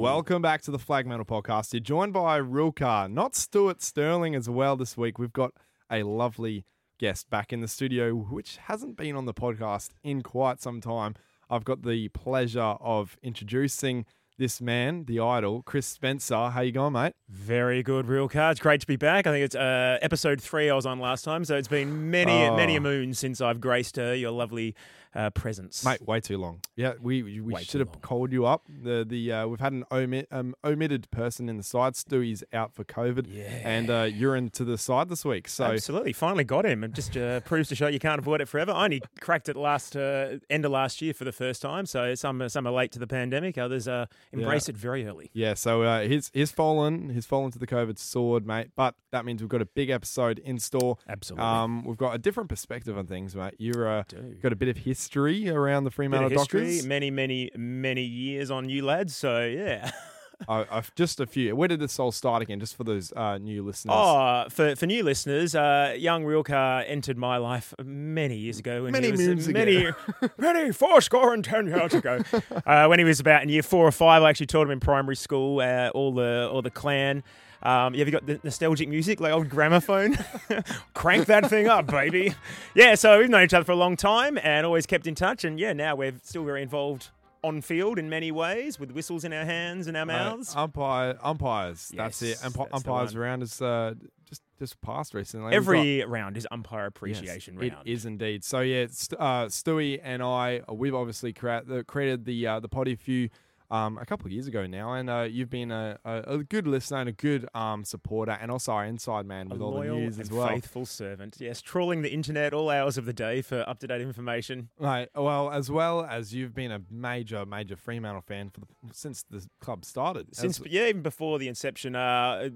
[0.00, 1.72] Welcome back to the Flagmantle Podcast.
[1.72, 5.20] You're joined by Rilka, not Stuart Sterling as well this week.
[5.20, 5.52] We've got
[5.88, 6.64] a lovely
[7.00, 11.14] guest back in the studio, which hasn't been on the podcast in quite some time.
[11.48, 14.04] I've got the pleasure of introducing
[14.36, 16.50] this man, the idol, Chris Spencer.
[16.50, 17.14] How you going, mate?
[17.28, 18.60] Very good, real cards.
[18.60, 19.26] Great to be back.
[19.26, 22.32] I think it's uh, episode three I was on last time, so it's been many,
[22.46, 22.54] Oh.
[22.56, 24.74] many a moon since I've graced uh, your lovely
[25.14, 25.84] uh, presence.
[25.84, 26.60] Mate, way too long.
[26.76, 28.62] Yeah, we we Way should have called you up.
[28.68, 31.94] The the uh, we've had an omit, um, omitted person in the side.
[31.96, 33.42] Stewie's out for COVID, Yeah.
[33.64, 35.48] and uh, you're into the side this week.
[35.48, 36.84] So Absolutely, finally got him.
[36.84, 38.70] It just uh, proves to show you can't avoid it forever.
[38.72, 42.14] I only cracked it last uh, end of last year for the first time, so
[42.14, 43.58] some some are late to the pandemic.
[43.58, 45.30] Others uh, embrace it very early.
[45.32, 48.68] Yeah, so uh, he's he's fallen, he's fallen to the COVID sword, mate.
[48.76, 50.98] But that means we've got a big episode in store.
[51.08, 51.44] Absolutely.
[51.44, 53.54] Um, we've got a different perspective on things, mate.
[53.58, 54.04] You're uh,
[54.40, 56.86] got a bit of history around the Fremantle history, Dockers.
[56.86, 59.14] many, many, many years on you lads.
[59.16, 59.90] So yeah.
[60.48, 61.54] I've just a few.
[61.54, 62.60] Where did this all start again?
[62.60, 63.94] Just for those uh, new listeners.
[63.94, 68.84] Oh, for, for new listeners, uh, young Rilka entered my life many years ago.
[68.84, 69.58] When Many he was, moons ago.
[69.58, 69.86] many,
[70.38, 72.22] many, four score and ten years ago.
[72.64, 74.80] uh, when he was about in year four or five, I actually taught him in
[74.80, 75.60] primary school.
[75.60, 77.22] Uh, all the all the clan.
[77.62, 80.16] Um, you ever got the nostalgic music, like old gramophone?
[80.94, 82.34] Crank that thing up, baby.
[82.74, 85.44] Yeah, so we've known each other for a long time and always kept in touch.
[85.44, 87.10] And yeah, now we're still very involved
[87.42, 90.54] on field in many ways with whistles in our hands and our mouths.
[90.56, 91.90] umpire, umpires.
[91.94, 92.46] That's Yes, it.
[92.46, 93.94] Ump- that's umpires around is uh,
[94.28, 95.46] just just passed recently.
[95.46, 97.88] We've got- Every round is umpire appreciation It round.
[97.88, 98.44] is indeed.
[98.44, 102.60] So yeah, St- uh, Stewie and I, uh, we've obviously crea- the, created the uh,
[102.60, 103.30] the potty few
[103.70, 106.66] um, a couple of years ago now, and uh, you've been a, a, a good
[106.66, 109.86] listener and a good um, supporter, and also our inside man a with all the
[109.88, 110.48] news as well.
[110.48, 111.36] faithful servant.
[111.38, 114.68] Yes, trawling the internet all hours of the day for up to date information.
[114.78, 115.08] Right.
[115.14, 119.46] Well, as well as you've been a major, major Fremantle fan for the, since the
[119.60, 120.34] club started.
[120.34, 122.50] Since As- yeah, even before the inception, uh,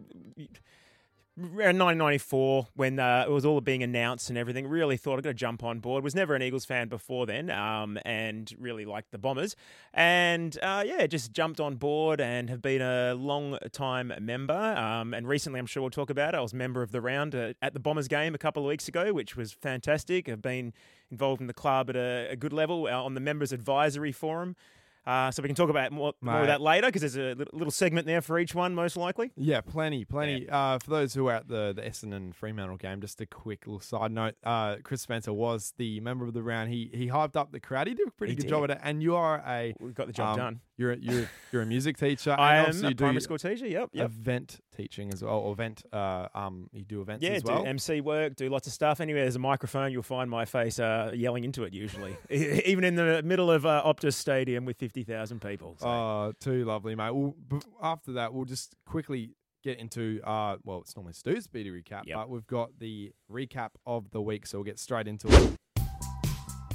[1.39, 5.31] around 1994, when uh, it was all being announced and everything, really thought I'd got
[5.31, 6.05] to jump on board.
[6.05, 9.57] Was never an Eagles fan before then, um, and really liked the Bombers,
[9.93, 14.55] and uh, yeah, just jumped on board and have been a long time member.
[14.55, 16.39] Um, and recently, I'm sure we'll talk about it.
[16.39, 18.87] I was member of the round uh, at the Bombers game a couple of weeks
[18.87, 20.29] ago, which was fantastic.
[20.29, 20.73] I've been
[21.11, 24.57] involved in the club at a, a good level uh, on the members advisory forum.
[25.07, 27.71] Uh, so we can talk about more, more of that later because there's a little
[27.71, 29.31] segment there for each one, most likely.
[29.37, 30.49] Yeah, plenty, plenty.
[30.49, 33.81] Uh, for those who were at the the Essendon Fremantle game, just a quick little
[33.81, 36.71] side note: uh, Chris Spencer was the member of the round.
[36.71, 37.87] He he hyped up the crowd.
[37.87, 38.49] He did a pretty He good did.
[38.49, 38.79] job at it.
[38.83, 40.61] And you are a We got the job um, done.
[40.77, 42.35] You're a, you're you're a music teacher.
[42.37, 43.67] I am a primary school teacher.
[43.67, 44.07] Yep, yep.
[44.07, 45.35] event teaching as well.
[45.37, 45.85] Or event.
[45.93, 47.65] Uh, um, you do events Yeah, as do well.
[47.67, 49.01] MC work, do lots of stuff.
[49.01, 51.73] Anyway, there's a microphone, you'll find my face uh, yelling into it.
[51.73, 55.77] Usually, even in the middle of uh, Optus Stadium with fifty thousand people.
[55.79, 55.87] So.
[55.87, 57.13] Oh, too lovely, mate.
[57.15, 59.31] Well, b- after that, we'll just quickly
[59.63, 62.17] get into uh, well, it's normally Stu's speedy recap, Yep.
[62.17, 65.53] but we've got the recap of the week, so we'll get straight into it.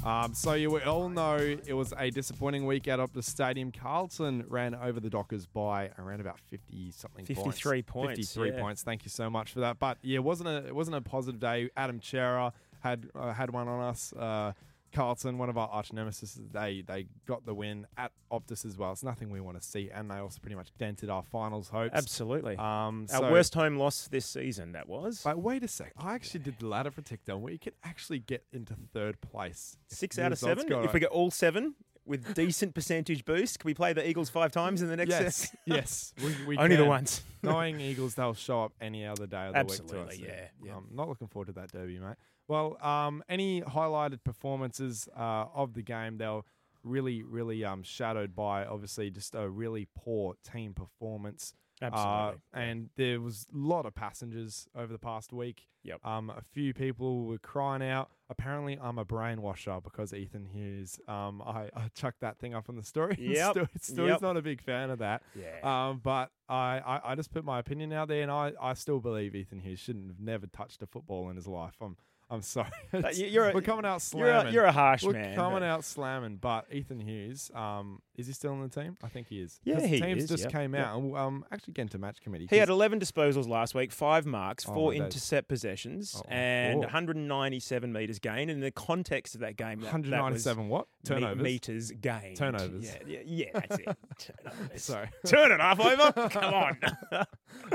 [0.04, 3.70] Um, so you all know it was a disappointing week out of the stadium.
[3.70, 7.26] Carlton ran over the Dockers by around about fifty something.
[7.26, 8.60] 53 points, Fifty-three yeah.
[8.60, 8.82] points.
[8.82, 9.78] Thank you so much for that.
[9.78, 11.70] But yeah, it wasn't a it wasn't a positive day.
[11.76, 14.12] Adam Cerra had uh, had one on us.
[14.14, 14.52] Uh,
[14.92, 18.92] Carlton, one of our arch nemesis, they they got the win at Optus as well.
[18.92, 21.94] It's nothing we want to see, and they also pretty much dented our finals hopes.
[21.94, 24.72] Absolutely, Um, our so- worst home loss this season.
[24.72, 27.72] That was But wait a sec, I actually did the ladder predictor where you can
[27.84, 29.76] actually get into third place.
[29.88, 30.70] six out of seven.
[30.72, 31.74] If we get all seven
[32.06, 35.10] with decent percentage boost, can we play the Eagles five times in the next?
[35.10, 37.22] yes, yes, we, we Only the once.
[37.42, 39.80] Knowing Eagles, they'll show up any other day of the week to us.
[39.80, 40.76] Absolutely, yeah, yeah.
[40.76, 42.16] I'm not looking forward to that derby, mate.
[42.50, 46.42] Well, um, any highlighted performances uh, of the game, they were
[46.82, 51.54] really, really um, shadowed by obviously just a really poor team performance.
[51.82, 52.40] Absolutely.
[52.52, 55.68] Uh, and there was a lot of passengers over the past week.
[55.84, 56.04] Yep.
[56.04, 58.10] Um, a few people were crying out.
[58.28, 60.98] Apparently, I'm a brainwasher because Ethan Hughes.
[61.08, 63.16] Um, I, I chucked that thing up on the story.
[63.18, 63.50] Yep.
[63.52, 64.20] Stu, Stu's Yep.
[64.22, 65.22] not a big fan of that.
[65.34, 65.60] yeah.
[65.88, 68.98] Um, but I, I, I just put my opinion out there, and I, I still
[69.00, 71.76] believe Ethan Hughes shouldn't have never touched a football in his life.
[71.80, 71.96] I'm
[72.32, 72.70] I'm sorry.
[73.14, 74.46] You're a- We're coming out You're slamming.
[74.48, 75.34] a, you're a harsh We're man.
[75.34, 78.96] coming but- out slamming, but Ethan Hughes, um, is he still in the team?
[79.02, 79.58] I think he is.
[79.64, 80.86] Yeah, he teams is, just yep, came yep.
[80.86, 81.14] out.
[81.16, 82.46] Um, actually, getting to match committee.
[82.48, 85.04] He had 11 disposals last week, five marks, Oh, four my days.
[85.06, 86.80] intercept possessions, Oh, and oh.
[86.82, 88.50] 197 metres gained.
[88.50, 91.42] In the context of that game, that, that was 197 what turnovers?
[91.42, 92.36] meters gained.
[92.36, 92.84] Turnovers.
[92.84, 93.96] Yeah, yeah, yeah that's it.
[94.18, 94.82] Turnovers.
[94.82, 96.28] Sorry, Turn it off over.
[96.30, 96.78] Come on.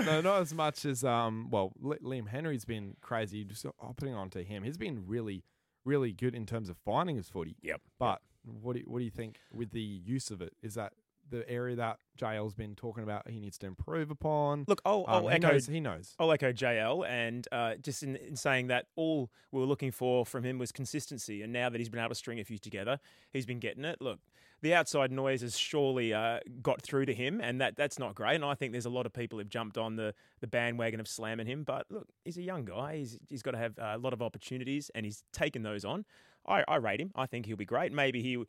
[0.06, 1.50] no, not as much as um.
[1.50, 3.44] Well, Liam Henry's been crazy.
[3.44, 5.44] Just hopping onto him, he's been really,
[5.84, 7.56] really good in terms of finding his footy.
[7.62, 7.82] Yep.
[8.00, 8.22] But
[8.62, 10.54] what do you, what do you think with the use of it?
[10.62, 10.94] Is that
[11.30, 13.30] the area that JL's been talking about?
[13.30, 14.66] He needs to improve upon.
[14.68, 15.68] Look, I'll, I'll Um, he echo knows.
[15.68, 16.16] He knows.
[16.20, 20.26] I'll echo JL, and uh, just in, in saying that all we were looking for
[20.26, 23.00] from him was consistency, and now that he's been able to string a few together,
[23.32, 24.02] he's been getting it.
[24.02, 24.20] Look,
[24.62, 28.36] the outside noise has surely uh, got through to him, and that that's not great.
[28.36, 31.08] And I think there's a lot of people who've jumped on the, the bandwagon of
[31.08, 31.64] slamming him.
[31.64, 32.98] But look, he's a young guy.
[32.98, 36.06] He's he's got to have a lot of opportunities, and he's taken those on.
[36.48, 37.12] I, I rate him.
[37.16, 37.92] I think he'll be great.
[37.92, 38.44] Maybe he.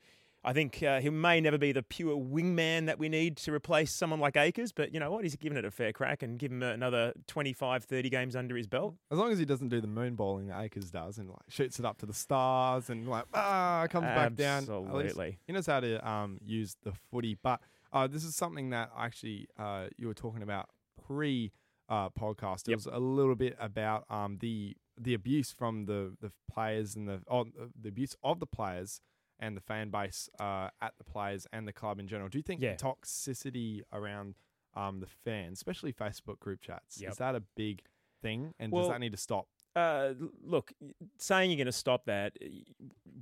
[0.47, 3.93] I think uh, he may never be the pure wingman that we need to replace
[3.93, 5.25] someone like Acres, but you know what?
[5.25, 8.69] He's given it a fair crack and give him another 25, 30 games under his
[8.69, 8.95] belt.
[9.11, 11.81] As long as he doesn't do the moon bowling that Acres does and like shoots
[11.81, 14.59] it up to the stars and like ah comes back down.
[14.59, 15.39] Absolutely.
[15.49, 17.37] he knows how to um use the footy.
[17.43, 17.61] But
[17.93, 20.69] uh, this is something that actually uh you were talking about
[21.07, 21.51] pre
[21.89, 22.69] uh podcast.
[22.69, 22.77] It Yep.
[22.77, 27.21] was a little bit about um the the abuse from the the players and the
[27.29, 27.47] oh,
[27.81, 29.01] the abuse of the players
[29.39, 32.29] and the fan base uh at the players and the club in general.
[32.29, 32.77] Do you think Yeah.
[32.77, 34.35] toxicity around
[34.75, 37.11] um the fans, especially Facebook group chats, Yep.
[37.13, 37.83] is that a big
[38.23, 39.49] thing and Well, does that need to stop?
[39.77, 40.73] Uh, look,
[41.19, 42.33] saying you're going to stop that,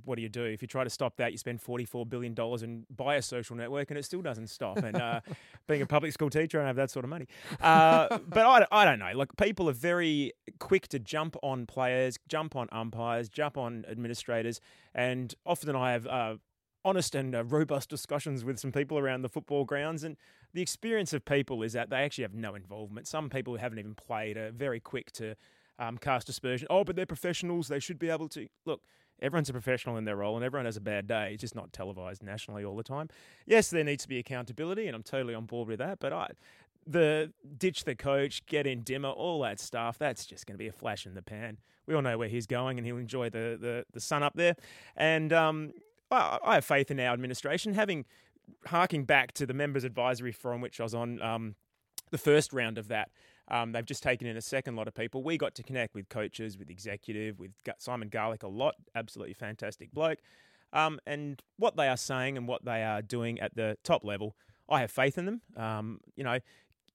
[0.05, 0.45] what do you do?
[0.45, 3.91] If you try to stop that, you spend $44 billion and buy a social network
[3.91, 4.77] and it still doesn't stop.
[4.77, 5.19] And uh,
[5.67, 7.27] being a public school teacher, I don't have that sort of money.
[7.59, 9.11] Uh, but I, I don't know.
[9.13, 14.61] Like, people are very quick to jump on players, jump on umpires, jump on administrators.
[14.93, 16.35] And often I have uh,
[16.85, 20.05] honest and uh, robust discussions with some people around the football grounds.
[20.05, 20.15] And
[20.53, 23.07] the experience of people is that they actually have no involvement.
[23.07, 25.35] Some people who haven't even played are very quick to
[25.79, 26.67] um, cast aspersion.
[26.69, 27.67] Oh, but they're professionals.
[27.67, 28.47] They should be able to.
[28.65, 28.81] Look,
[29.21, 31.31] everyone's a professional in their role and everyone has a bad day.
[31.33, 33.09] It's just not televised nationally all the time.
[33.45, 35.99] Yes, there needs to be accountability, and I'm totally on board with that.
[35.99, 36.29] But I,
[36.87, 40.67] the ditch the coach, get in Dimma, all that stuff, that's just going to be
[40.67, 41.57] a flash in the pan.
[41.87, 44.55] We all know where he's going and he'll enjoy the, the, the sun up there.
[44.95, 45.71] And um,
[46.11, 47.73] I, I have faith in our administration.
[47.73, 48.05] Having
[48.67, 51.55] harking back to the members advisory forum, which I was on um,
[52.11, 53.09] the first round of that,
[53.49, 55.23] um, they've just taken in a second lot of people.
[55.23, 58.75] We got to connect with coaches, with executive, with Simon Garlick a lot.
[58.95, 60.19] Absolutely fantastic bloke.
[60.73, 64.35] Um, and what they are saying and what they are doing at the top level,
[64.67, 65.41] I have faith in them.
[65.55, 66.39] Um, you know,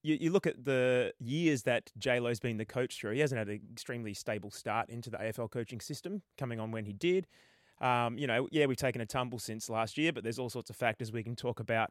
[0.02, 3.12] you, you look at the years that J Lo's been the coach through.
[3.12, 6.84] He hasn't had an extremely stable start into the AFL coaching system, coming on when
[6.84, 7.26] he did.
[7.80, 10.68] Um, you know, yeah, we've taken a tumble since last year, but there's all sorts
[10.70, 11.90] of factors we can talk about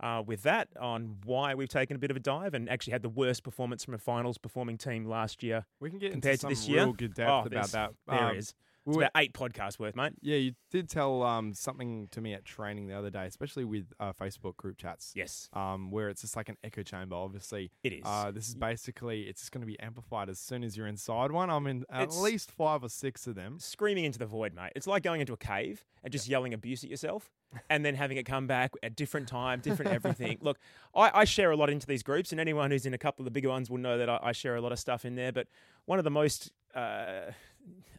[0.00, 3.02] uh, with that on why we've taken a bit of a dive and actually had
[3.02, 5.64] the worst performance from a finals performing team last year.
[5.80, 6.84] We can get compared into to some this year?
[6.84, 7.92] real good depth Oh, about that.
[8.08, 8.54] There Um, is.
[8.88, 10.12] It's about eight podcasts worth, mate.
[10.20, 13.92] Yeah, you did tell um, something to me at training the other day, especially with
[14.00, 15.12] uh, Facebook group chats.
[15.14, 17.14] Yes, Um, where it's just like an echo chamber.
[17.16, 18.02] Obviously, it is.
[18.04, 21.30] uh, this is basically it's just going to be amplified as soon as you're inside
[21.32, 21.50] one.
[21.50, 23.58] I'm in at It's- least five or six of them.
[23.58, 24.72] screaming into the void, mate.
[24.74, 27.30] It's like going into a cave and just yelling abuse at yourself
[27.70, 30.38] and then having it come back at different time, different everything.
[30.40, 30.58] Look,
[30.94, 33.24] I, I share a lot into these groups, and anyone who's in a couple of
[33.24, 35.32] the bigger ones will know that I, I share a lot of stuff in there.
[35.32, 35.48] But
[35.86, 37.30] one of the most uh,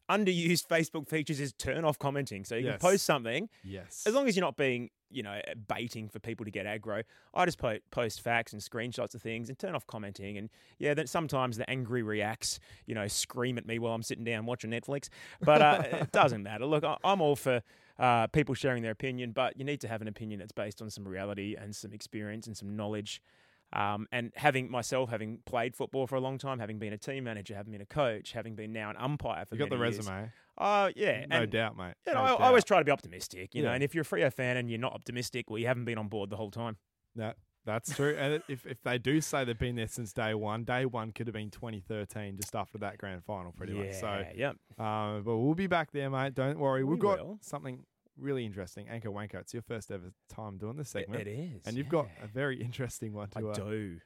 [0.09, 2.43] underused Facebook features is turn off commenting.
[2.43, 2.71] So you Yes.
[2.73, 4.03] can post something Yes.
[4.07, 7.03] as long as you're not being, you know, baiting for people to get aggro.
[7.33, 10.35] I just po- post facts and screenshots of things and turn off commenting.
[10.37, 10.49] And
[10.79, 14.47] yeah, then sometimes the angry reacts, you know, scream at me while I'm sitting down
[14.47, 15.09] watching Netflix.
[15.41, 16.65] But uh, it doesn't matter.
[16.65, 17.61] Look, I- I'm all for
[17.99, 20.89] uh, people sharing their opinion, but you need to have an opinion that's based on
[20.89, 23.21] some reality and some experience and some knowledge.
[23.71, 27.23] Um, and having myself, having played football for a long time, having been a team
[27.23, 29.97] manager, having been a coach, having been now an umpire for you got the years.
[29.97, 30.31] resume.
[30.57, 31.93] Uh, yeah, no and doubt, mate.
[32.05, 32.41] you know, no I, doubt.
[32.41, 33.71] I always try to be optimistic, you know.
[33.71, 36.07] And if you're a Freo fan and you're not optimistic, well, you haven't been on
[36.07, 36.77] board the whole time.
[37.15, 38.15] That that's true.
[38.17, 41.27] and if if they do say they've been there since day one, day one could
[41.27, 43.95] have been 2013, just after that grand final, pretty yeah, much.
[43.95, 44.55] So, yep.
[44.79, 46.33] uh, but we'll be back there, mate.
[46.33, 46.83] Don't worry.
[46.83, 47.37] We We've got will.
[47.41, 47.85] something
[48.19, 48.87] really interesting.
[48.89, 52.07] Anchor Wanker, it's your first ever time doing this segment, it is, and you've got
[52.23, 53.49] a very interesting one I to.
[53.49, 53.99] Uh, do.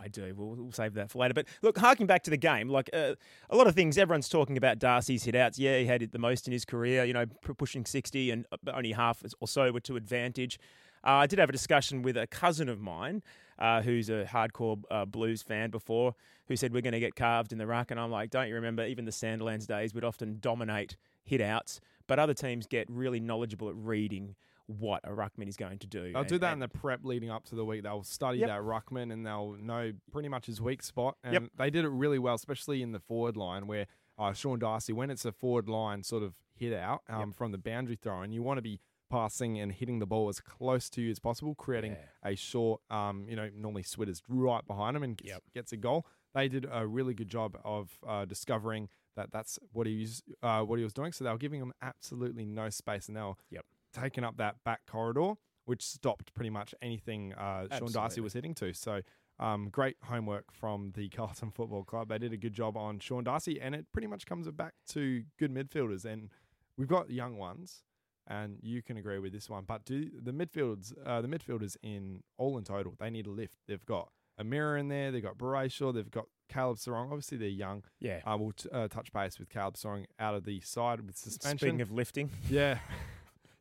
[0.00, 0.34] I do.
[0.36, 1.34] We'll, we'll save that for later.
[1.34, 3.14] But look, harking back to the game, like uh,
[3.48, 5.58] a lot of things, everyone's talking about Darcy's hit outs.
[5.58, 7.24] Yeah, he had it the most in his career, you know,
[7.56, 10.58] pushing 60, and uh, only half or so were to advantage.
[11.04, 13.22] Uh, I did have a discussion with a cousin of mine
[13.58, 16.14] uh, who's a hardcore uh, blues fan before,
[16.48, 18.54] who said we're going to get carved in the ruck, and I'm like, don't you
[18.54, 18.84] remember?
[18.84, 23.68] Even the Sandilands days we'd often dominate hit outs, but other teams get really knowledgeable
[23.68, 24.34] at reading
[24.66, 26.12] what a ruckman is going to do.
[26.12, 27.82] They'll And- do that in the prep leading up to the week.
[27.82, 28.48] They'll study Yep.
[28.48, 31.18] that ruckman and they'll know pretty much his weak spot.
[31.24, 31.42] And Yep.
[31.56, 33.86] they did it really well, especially in the forward line where
[34.18, 37.58] uh, Sean Darcy, when it's a forward line sort of hit out um, from the
[37.58, 38.78] boundary throw, and you want to be
[39.10, 43.26] passing and hitting the ball as close to you as possible, creating a short, um,
[43.28, 45.42] you know, normally Switter's right behind him and gets, Yep.
[45.54, 46.06] gets a goal.
[46.34, 50.62] They did a really good job of uh, discovering that that's what he was, uh,
[50.62, 51.12] what he was doing.
[51.12, 53.64] So they were giving him absolutely no space, and they were Yep.
[53.92, 58.54] taking up that back corridor, which stopped pretty much anything uh, Sean Darcy was hitting
[58.56, 58.72] to.
[58.72, 59.00] So.
[59.38, 62.08] Um, great homework from the Carlton Football Club.
[62.10, 65.24] They did a good job on Sean Darcy, and it pretty much comes back to
[65.36, 66.04] good midfielders.
[66.04, 66.28] And
[66.76, 67.82] we've got young ones,
[68.28, 69.64] and you can agree with this one.
[69.66, 73.56] But do the midfielders, uh, the midfielders in all in total, they need a lift.
[73.66, 75.10] They've got a mirror in there.
[75.10, 75.92] They've got Brayshaw.
[75.94, 77.06] They've got Caleb Serong.
[77.06, 77.82] Obviously, they're young.
[78.00, 78.20] yeah.
[78.26, 81.58] Uh, we'll t- uh, touch base with Caleb Serong out of the side with suspension.
[81.58, 82.78] Speaking of lifting, yeah,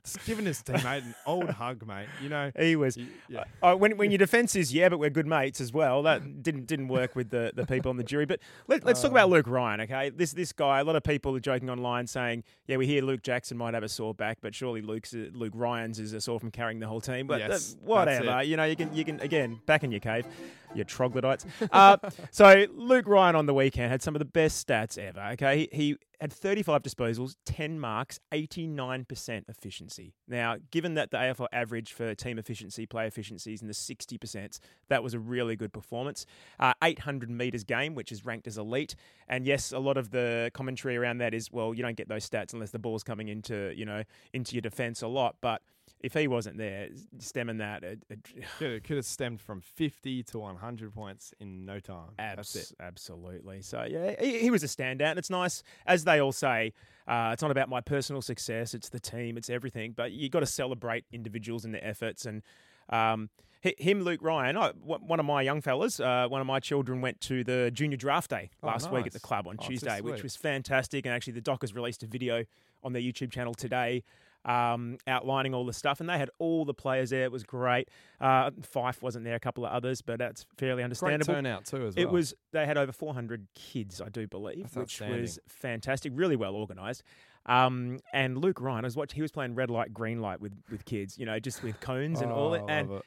[0.04, 2.08] just giving his teammate an old hug, mate.
[2.24, 2.98] You know, he was.
[3.30, 3.44] yeah.
[3.62, 6.02] Uh, when when your defence is yeah, but we're good mates as well.
[6.04, 8.26] That didn't didn't work with the, the people on the jury.
[8.26, 9.82] But let, let's talk about Luke Ryan.
[9.82, 10.80] Okay, this this guy.
[10.80, 13.84] A lot of people are joking online saying, yeah, we hear Luke Jackson might have
[13.84, 16.88] a sore back, but surely Luke's uh, Luke Ryan's is a sore from carrying the
[16.88, 17.28] whole team.
[17.28, 20.00] But uh, Yes, that's whatever, you know, you can you can again back in your
[20.02, 20.26] cave,
[20.74, 21.46] you troglodytes.
[21.72, 21.98] Uh,
[22.32, 25.22] so Luke Ryan on the weekend had some of the best stats ever.
[25.34, 30.14] Okay, he, he had 35 disposals, 10 marks, 89% efficiency.
[30.28, 34.60] Now, given that the AFL average for team efficiency, play efficiency is in the 60%,
[34.90, 36.28] that was a really good performance.
[36.60, 38.96] Uh, 800 metres game, which is ranked as elite.
[39.28, 42.30] And yes, a lot of the commentary around that is, well, you don't get those
[42.30, 45.38] stats unless the ball's coming into, you know, into your defence a lot.
[45.42, 45.64] But
[46.04, 46.90] if he wasn't there,
[47.20, 48.20] stemming that, it, it,
[48.58, 52.10] Could have, could have stemmed from 50 to 100 points in no time.
[52.18, 52.60] That's it.
[52.60, 53.62] Abs- Absolutely.
[53.62, 55.12] So yeah, he, he was a standout.
[55.12, 56.74] And it's nice, as they all say.
[57.08, 59.94] Uh, it's not about my personal success; it's the team, it's everything.
[59.96, 62.26] But you've got to celebrate individuals and their efforts.
[62.26, 62.42] And
[62.90, 63.30] um,
[63.62, 67.02] him, Luke Ryan, I, one one of my young fellas, uh, one of my children
[67.02, 70.02] went to the junior draft day Oh, last week at the club on Oh, Tuesday,
[70.02, 71.06] which was fantastic.
[71.06, 72.46] And actually, the Dockers released a video
[72.84, 74.04] on their YouTube channel today.
[74.44, 77.26] Um, outlining all the stuff, and they had all the players there.
[77.26, 77.90] It was great.
[78.20, 81.34] Uh, Fyfe wasn't there, a couple of others, but that's fairly Great understandable.
[81.36, 82.04] turnout too, as well.
[82.06, 86.36] It was they had over 400 kids, I do believe, That's which was fantastic, really
[86.36, 87.04] well organised.
[87.46, 90.54] Um, and Luke Ryan, I was watching, he was playing red light, green light with
[90.72, 92.64] with kids, you know, just with cones and all Oh, that.
[92.68, 93.02] And it.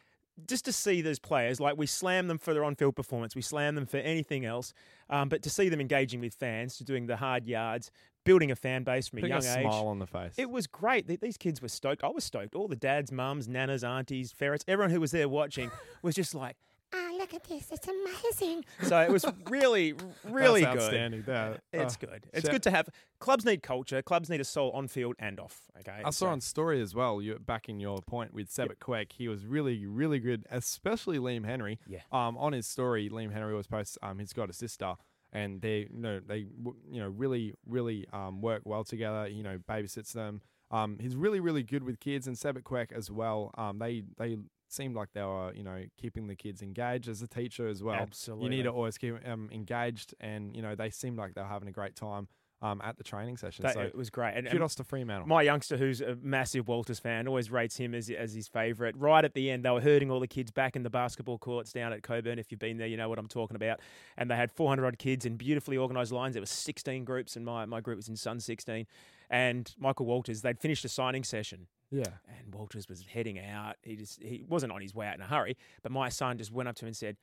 [0.46, 3.74] just to see those players, like we slam them for their on-field performance, we slam
[3.74, 4.72] them for anything else,
[5.10, 7.90] um, but to see them engaging with fans, to doing the hard yards,
[8.24, 9.62] building a fan base from a Putting young a age.
[9.62, 10.34] smile on the face.
[10.36, 11.06] It was great.
[11.06, 12.02] Th- These kids were stoked.
[12.04, 12.54] I was stoked.
[12.54, 15.70] All the dads, mums, nanas, aunties, ferrets, everyone who was there watching
[16.02, 16.56] was just like,
[16.94, 17.70] ah, look at this.
[17.70, 18.64] It's amazing.
[18.82, 19.94] So it was really,
[20.28, 20.82] really That's good.
[20.84, 21.22] outstanding.
[21.26, 22.26] That, It's good.
[22.32, 22.88] It's shout- good to have.
[23.18, 24.00] Clubs need culture.
[24.02, 25.62] Clubs need a soul on field and off.
[25.80, 26.00] Okay.
[26.04, 27.20] I saw So- on story as well.
[27.22, 29.12] You backing your point with Sebit Kuek.
[29.12, 31.78] He was really, really good, especially Liam Henry.
[31.86, 32.00] Yeah.
[32.12, 33.98] Um, on his story, Liam Henry was post.
[34.02, 34.94] Um, he's got a sister,
[35.34, 36.46] and they, you know, they,
[36.90, 39.28] you know, really, really um work well together.
[39.28, 40.40] You know, babysits them.
[40.70, 43.52] Um, he's really, really good with kids, and Sebit Kuek as well.
[43.56, 44.38] Um, they, they
[44.68, 47.96] seemed like they were, you know, keeping the kids engaged as a teacher as well.
[47.96, 48.44] Absolutely.
[48.44, 51.48] You need to always keep um engaged, and you know, they seemed like they were
[51.48, 52.28] having a great time.
[52.62, 53.62] Um, at the training session.
[53.64, 54.34] That- so it was great.
[54.36, 55.28] And, kudos to Fremantle.
[55.28, 58.96] my youngster, who's a massive Walters fan, always rates him as, as his favourite.
[58.96, 61.72] Right at the end, they were herding all the kids back in the basketball courts
[61.72, 62.38] down at Cockburn.
[62.38, 63.80] If you've been there, you know what I'm talking about.
[64.16, 66.34] And they had 400 odd kids in beautifully organised lines.
[66.34, 68.86] There was 16 groups, and my, my group was in Sun 16.
[69.30, 72.04] And Michael Walters, they'd finished a signing session, yeah.
[72.28, 73.76] and Walters was heading out.
[73.82, 76.52] He just he wasn't on his way out in a hurry, but my son just
[76.52, 77.16] went up to him and said,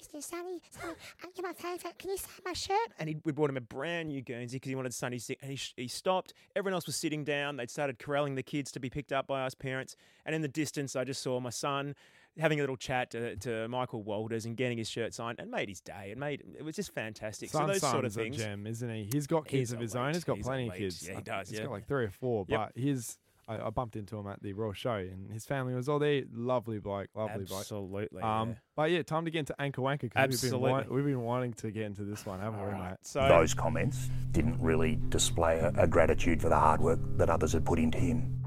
[0.00, 0.22] Mr.
[0.22, 0.94] Sonny, Sonny,
[1.36, 1.98] you're my favourite.
[1.98, 2.76] Can you sign my shirt?
[2.98, 5.38] And he, we brought him a brand new Guernsey because he wanted Sonny to sit.
[5.42, 6.32] And he, he stopped.
[6.56, 7.56] Everyone else was sitting down.
[7.56, 9.96] They'd started corralling the kids to be picked up by us parents.
[10.24, 11.94] And in the distance, I just saw my son
[12.38, 15.68] having a little chat to, to Michael Walters and getting his shirt signed and made
[15.68, 16.08] his day.
[16.12, 17.50] It made it was just fantastic.
[17.50, 19.08] Son, so those sort of son's a gem, isn't he?
[19.12, 20.06] He's got kids He's of his elite.
[20.08, 20.14] own.
[20.14, 20.80] He's got He's plenty of elite.
[20.82, 21.06] kids.
[21.08, 21.64] Yeah, he does, He's yeah.
[21.66, 22.46] got like three or four.
[22.48, 22.72] Yep.
[22.74, 23.18] But his,
[23.50, 26.22] I, I bumped into him at the Raw show, and his family was all there.
[26.32, 27.60] Lovely bloke, lovely bloke.
[27.60, 28.22] Absolutely.
[28.22, 28.54] Um, yeah.
[28.76, 30.94] but yeah, time to get into Anchor Wanker because we've been, Absolutely.
[30.96, 32.98] we've been wanting to get into this one, haven't we, All mate?
[33.02, 37.52] So Those comments didn't really display a, a gratitude for the hard work that others
[37.52, 38.40] had put into him.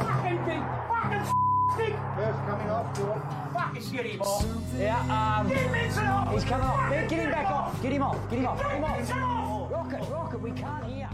[0.00, 1.24] fucking big fucking
[1.74, 1.94] stick.
[2.14, 3.06] First coming off, do.
[3.54, 4.46] Fucking get him off.
[4.78, 6.34] Yeah, um, Get Vincent off.
[6.34, 6.90] he's coming off.
[6.90, 7.82] Get him back off.
[7.82, 8.30] Get him off.
[8.30, 8.60] Get him off.
[8.60, 9.12] Get him off.
[9.12, 9.72] off.
[9.72, 10.10] Rocket.
[10.10, 11.08] Rocker, we can't hear.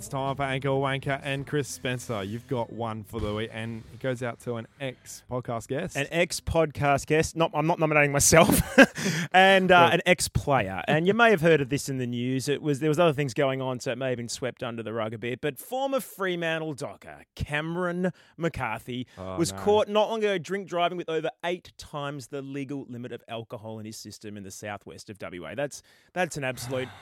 [0.00, 0.20] We can't.
[0.20, 2.24] Yeah, it's time for Anchor Wanker and Chris Spencer.
[2.24, 5.96] You've got one for the week, and it goes out to an ex podcast guest.
[5.96, 7.36] An ex podcast guest.
[7.36, 8.60] Not, I'm not nominating myself,
[9.32, 10.82] and uh, an ex player.
[10.88, 12.48] And you may have heard of this in the news.
[12.48, 14.82] It was there was other things going on, so it may have been swept under
[14.82, 15.40] the rug a bit.
[15.40, 19.58] But former Fremantle docker Cameron McCarthy Oh, was no.
[19.58, 23.78] caught not long ago drink driving with over eight times the legal limit of alcohol
[23.78, 25.54] in his system in the southwest of WA.
[25.54, 26.88] That's that's an absolute.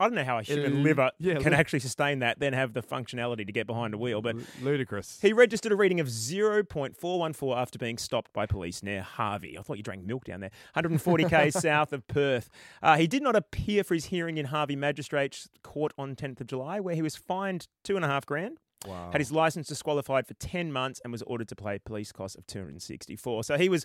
[0.00, 2.72] I don't know how a human It'll- liver yeah, can actually sustain that, then have
[2.72, 4.22] the functionality to get behind a wheel.
[4.22, 5.18] But L- ludicrous.
[5.20, 9.58] he registered a reading of 0.414 after being stopped by police near Harvey.
[9.58, 10.50] I thought you drank milk down there.
[10.76, 12.48] 140k south of Perth.
[12.82, 16.46] Uh, he did not appear for his hearing in Harvey Magistrates Court on 10th of
[16.46, 18.58] July, where he was fined two and a half grand.
[18.86, 19.10] wow.
[19.10, 22.46] Had his license disqualified for 10 months and was ordered to pay police costs of
[22.46, 23.44] 264.
[23.44, 23.84] So he was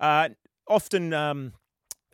[0.00, 0.30] uh,
[0.66, 1.52] often um,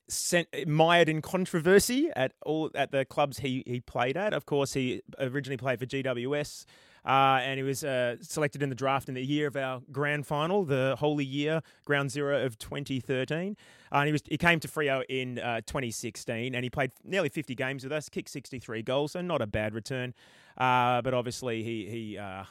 [0.09, 4.33] sent, mired in controversy at all at the clubs he, he played at.
[4.33, 6.65] Of course, he originally played for GWS.
[7.07, 10.27] Uh, and he was uh, selected in the draft in the year of our grand
[10.27, 13.57] final, the holy year, ground zero of 2013.
[13.91, 17.31] Uh, and he was he came to Freo in uh, 2016, and he played nearly
[17.31, 20.13] 50 games with us, kicked 63 goals, so not a bad return.
[20.59, 22.45] Uh, but obviously, he he uh,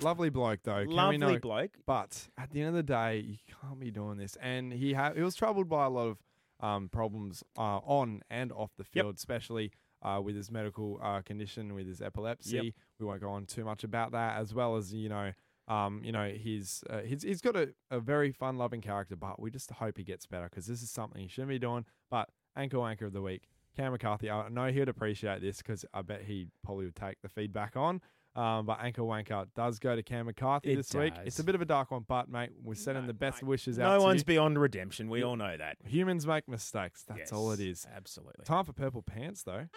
[0.00, 0.82] Lovely bloke, though.
[0.84, 1.72] Can lovely know- bloke.
[1.86, 4.36] But at the end of the day, you can't be doing this.
[4.40, 6.18] And he ha- he was troubled by a lot of
[6.60, 9.04] um, problems uh, on and off the Yep.
[9.04, 9.72] field, especially
[10.02, 12.56] uh, with his medical uh, condition, with his epilepsy.
[12.56, 12.74] Yep.
[13.00, 15.32] We won't go on too much about that, as well as you know.
[15.68, 19.40] Um, you know, he's uh, he's he's got a, a very fun loving character, but
[19.40, 21.84] we just hope he gets better because this is something he shouldn't be doing.
[22.10, 24.30] But anchor anchor of the week, Cam McCarthy.
[24.30, 28.00] I know he'd appreciate this because I bet he probably would take the feedback on.
[28.36, 31.14] Um, but Anchor Wanker does go to Cam McCarthy It this week.
[31.24, 33.90] It's a bit of a dark one, but mate, we're sending the best wishes out
[33.92, 34.24] No to one's you.
[34.26, 35.08] beyond redemption.
[35.08, 35.78] We all know that.
[35.86, 37.02] Humans make mistakes.
[37.08, 37.86] That's all it is.
[37.96, 38.44] Absolutely.
[38.44, 39.68] Time for purple pants, though.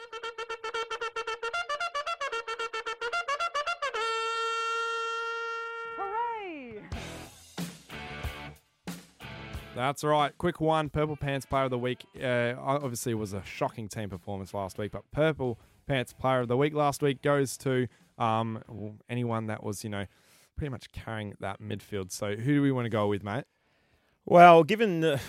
[5.97, 6.81] Hooray!
[9.75, 10.37] That's right.
[10.37, 10.89] Quick one.
[10.89, 12.05] Purple Pants Player of the Week.
[12.21, 16.47] Uh, obviously, it was a shocking team performance last week, but Purple Pants Player of
[16.47, 17.87] the Week last week goes to
[18.19, 18.61] um,
[19.09, 20.05] anyone that was, you know,
[20.55, 22.11] pretty much carrying that midfield.
[22.11, 23.45] So, who do we want to go with, mate?
[24.25, 25.19] Well, given the,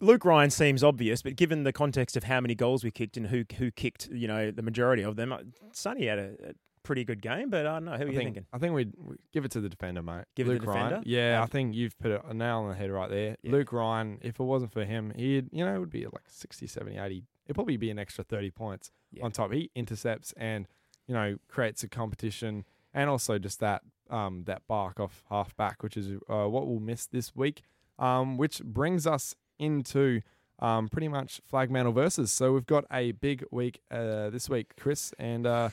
[0.00, 3.26] Luke Ryan seems obvious, but given the context of how many goals we kicked and
[3.28, 5.38] who who kicked, you know, the majority of them, uh,
[5.72, 6.52] Sonny had a, a
[6.82, 7.50] pretty good game.
[7.50, 8.46] But I don't know who are I you think, thinking.
[8.52, 10.24] I think we'd, we give it to the defender, mate.
[10.36, 10.88] Give it to Luke the Ryan.
[10.90, 11.08] defender?
[11.08, 13.36] Yeah, I think you've put a nail on the head right there.
[13.42, 13.52] Yeah.
[13.52, 16.66] Luke Ryan, if it wasn't for him, he'd, you know, it would be like 60,
[16.66, 17.24] 70, 80.
[17.46, 19.24] It'd probably be an extra 30 points Yeah.
[19.24, 19.52] on top.
[19.52, 20.66] He intercepts and,
[21.10, 25.82] you know, creates a competition and also just that um, that bark off half back,
[25.82, 27.62] which is uh, what we'll miss this week.
[27.98, 30.20] Um, which brings us into
[30.60, 32.30] um, pretty much Flagmantle versus.
[32.30, 35.70] So we've got a big week uh, this week, Chris and uh,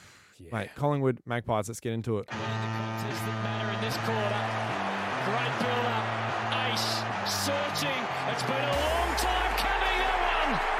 [0.52, 1.68] mate Collingwood Magpies.
[1.68, 2.24] Let's get into it.
[2.24, 4.42] Is that matter in this quarter?
[5.30, 6.06] Great build up.
[6.66, 8.02] Ace searching.
[8.32, 10.00] It's been a long time coming.
[10.02, 10.18] That
[10.50, 10.78] one.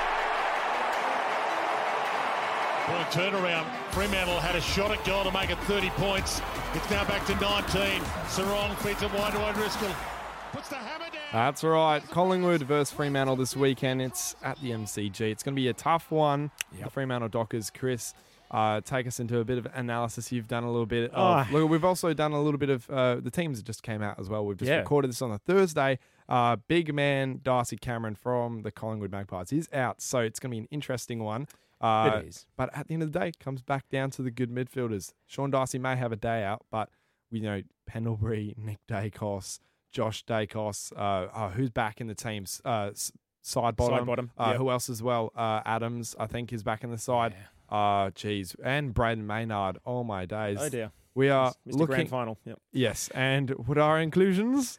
[2.88, 3.70] Point turnaround.
[3.92, 6.42] Fremantle had a shot at goal to make it 30 points.
[6.74, 8.02] It's now back to 19.
[8.30, 9.90] Serong feeds it wide to O'Driscoll.
[10.54, 11.22] Puts the hammer down.
[11.34, 12.02] That's right.
[12.12, 14.02] Collingwood versus Fremantle this weekend.
[14.02, 15.20] It's at the MCG.
[15.20, 16.50] It's going to be a tough one.
[16.82, 18.14] The Fremantle Dockers, Chris,
[18.52, 20.32] uh, take us into a bit of analysis.
[20.32, 21.48] You've done a little bit of.
[21.52, 21.58] Oh.
[21.60, 24.20] Look, we've also done a little bit of uh, the teams that just came out
[24.20, 24.46] as well.
[24.46, 24.78] We've just Yeah.
[24.78, 26.00] recorded this on a Thursday.
[26.30, 30.56] Uh, big man Darcy Cameron from the Collingwood Magpies is out, so it's going to
[30.56, 31.48] be an interesting one.
[31.80, 32.48] Uh, It is.
[32.58, 35.14] But at the end of the day, it comes back down to the good midfielders.
[35.26, 36.90] Sean Darcy may have a day out, but
[37.32, 39.60] we know Pendlebury, Nick Daicos,
[39.92, 42.90] Josh Daicos, uh, uh, who's back in the team's uh,
[43.44, 44.06] Sidebottom.
[44.06, 44.58] bottom, Uh, yep.
[44.58, 45.32] Who else as well?
[45.36, 47.36] Uh, Adams, I think, is back in the side.
[47.70, 49.78] Uh, geez, and Brayden Maynard.
[49.86, 50.58] Oh my days.
[50.60, 50.92] Oh dear.
[51.16, 51.74] We are Mr.
[51.74, 51.86] looking.
[51.96, 52.38] Grand Final.
[52.46, 52.60] Yep.
[52.74, 54.78] yes, and what are our inclusions?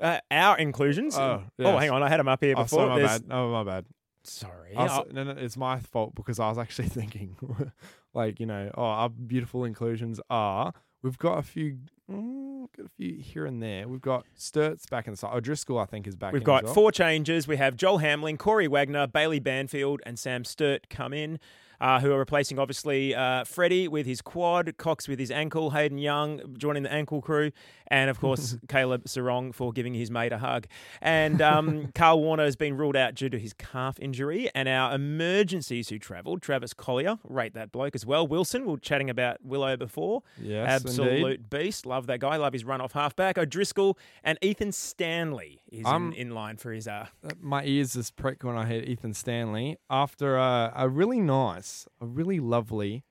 [0.00, 1.16] Uh, our inclusions.
[1.16, 2.02] Oh, Oh, hang on.
[2.02, 2.80] I had them up here Oh, before.
[2.80, 3.32] sorry, my There's- bad.
[3.34, 3.86] Oh, my bad.
[4.24, 4.74] Sorry.
[4.76, 7.36] Was- no, no, it's my fault because I was actually thinking,
[8.14, 10.72] like you know, oh, our beautiful inclusions are.
[11.02, 11.78] We've got a few,
[12.10, 13.88] mm, got a few here and there.
[13.88, 15.34] We've got Sturts back in the side.
[15.34, 16.32] O'Driscoll, I think, is back.
[16.32, 16.74] We've got well.
[16.74, 17.48] four changes.
[17.48, 21.40] We have Joel Hamling, Corey Wagner, Bailey Banfield, and Sam Sturt come in,
[21.82, 25.98] uh, who are replacing obviously uh, Freddie with his quad, Cox with his ankle, Hayden
[25.98, 27.50] Young joining the ankle crew,
[27.88, 30.66] and of course Caleb Serong for giving his mate a hug.
[31.00, 34.48] And um, Karl Worner has been ruled out due to his calf injury.
[34.54, 38.26] And our emergencies who travelled, Travis Colyer, rate that bloke as well.
[38.26, 40.22] Wilson, we were chatting about Willow before.
[40.40, 41.50] Yes, Absolute indeed.
[41.50, 41.84] beast.
[41.84, 42.36] Love that guy.
[42.36, 43.36] Love his run off halfback.
[43.38, 47.06] O'Driscoll and Ethan Stanley is Um, in, in line for his uh
[47.40, 51.88] my ears just prick when I hear Ethan Stanley after a, a really nice us
[52.00, 53.02] a really lovely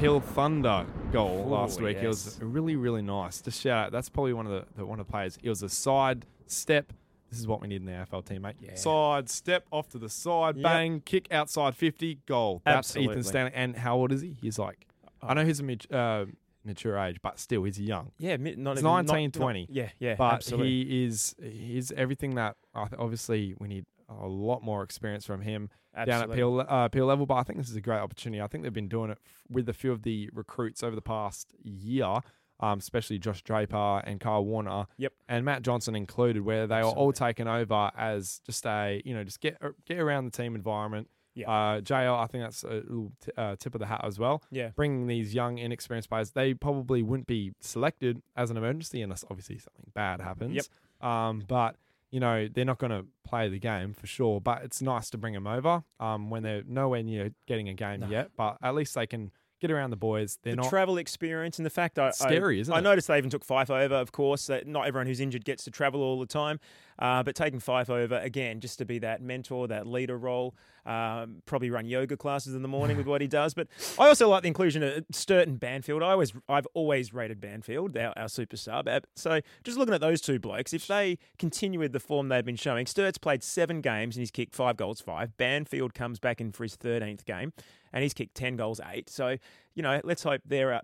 [0.00, 1.98] Peel Thunder goal Ooh, last week.
[1.98, 3.40] It was really, really nice.
[3.40, 3.92] Just shout out.
[3.92, 5.38] That's probably one of the, the one of the players.
[5.42, 6.92] It was a side step.
[7.30, 8.56] This is what we need in the AFL team, mate.
[8.60, 8.74] Yeah.
[8.74, 10.62] Side step off to the side, Yep.
[10.64, 12.62] bang, kick outside fifty, goal.
[12.64, 13.12] That's Absolutely.
[13.14, 13.52] Ethan Stanley.
[13.54, 14.36] And how old is he?
[14.40, 14.86] He's like,
[15.22, 16.24] I know he's a uh,
[16.64, 18.10] mature age, but still, he's young.
[18.18, 19.66] Yeah, not He's even, 19, not- 20.
[19.70, 20.84] yeah, yeah, but absolutely.
[20.84, 23.84] he is he's everything that obviously we need
[24.20, 25.70] a lot more experience from him
[26.06, 27.26] down at Peel, uh, Peel level.
[27.26, 28.40] But I think this is a great opportunity.
[28.40, 31.02] I think they've been doing it f- with a few of the recruits over the
[31.02, 32.20] past year,
[32.60, 34.86] um, especially Josh Draper and Kyle Worner.
[34.98, 35.12] Yep.
[35.28, 39.24] And Matt Johnson included, where they are all taken over as just a you know
[39.24, 41.08] just get uh, get around the team environment.
[41.34, 41.50] Yeah.
[41.50, 44.42] Uh, JL, I think that's a little t- uh, tip of the hat as well.
[44.50, 44.68] Yeah.
[44.76, 49.56] Bringing these young, inexperienced players, they probably wouldn't be selected as an emergency unless obviously
[49.56, 50.54] something bad happens.
[50.54, 51.08] Yep.
[51.08, 51.76] Um, but
[52.12, 54.40] you know they're not going to play the game for sure.
[54.40, 58.00] But it's nice to bring them over um, when they're nowhere near getting a game
[58.00, 58.06] No.
[58.08, 58.30] yet.
[58.36, 60.38] But at least they can get around the boys.
[60.42, 60.68] They're the not.
[60.70, 62.82] travel experience and the fact I, Scary, I, isn't I it?
[62.82, 64.46] noticed they even took Fyfe over, of course.
[64.48, 66.60] That not everyone who's injured gets to travel all the time,
[67.02, 70.54] uh, but taking Fyfe over again just to be that mentor, that leader role.
[70.86, 73.54] Um, probably run yoga classes in the morning with what he does.
[73.54, 73.66] But
[73.98, 76.00] I also like the inclusion of Sturt and Banfield.
[76.00, 78.88] I always, I've always rated Banfield, our, our super sub.
[79.16, 82.54] So just looking at those two blokes, if they continue with the form they've been
[82.54, 85.36] showing, Sturt's played seven games and he's kicked five goals, five.
[85.36, 87.52] Banfield comes back in for his thirteenth game,
[87.92, 89.10] and he's kicked ten goals, eight.
[89.10, 89.38] So
[89.74, 90.74] you know, let's hope they're.
[90.74, 90.80] Uh,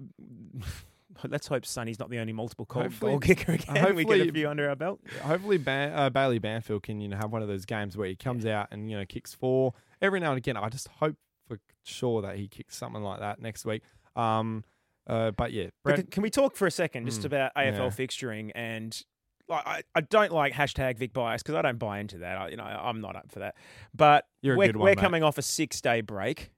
[1.26, 3.66] Let's hope Sonny's not the only multiple goal, goal kicker again.
[3.94, 5.00] we get hopefully- a few under our belt.
[5.22, 8.14] Hopefully, Ban- uh, Bailey Banfield can you know have one of those games where he
[8.16, 10.56] comes out and you know kicks four every now and again.
[10.56, 11.16] I just hope
[11.48, 13.82] for sure that he kicks something like that next week.
[14.16, 14.64] Um,
[15.06, 17.72] uh, but yeah, Brett, can, can we talk for a second just Mm, about AFL
[17.78, 17.88] yeah.
[17.88, 19.00] fixturing and
[19.48, 22.36] like I, I don't like hashtag Vic bias because I don't buy into that.
[22.36, 23.54] I, you know, I'm not up for that.
[23.94, 26.50] But You're we're, one, we're coming off a six day break,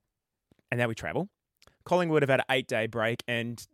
[0.72, 1.28] and now we travel.
[1.84, 3.64] Collingwood have had an eight day break and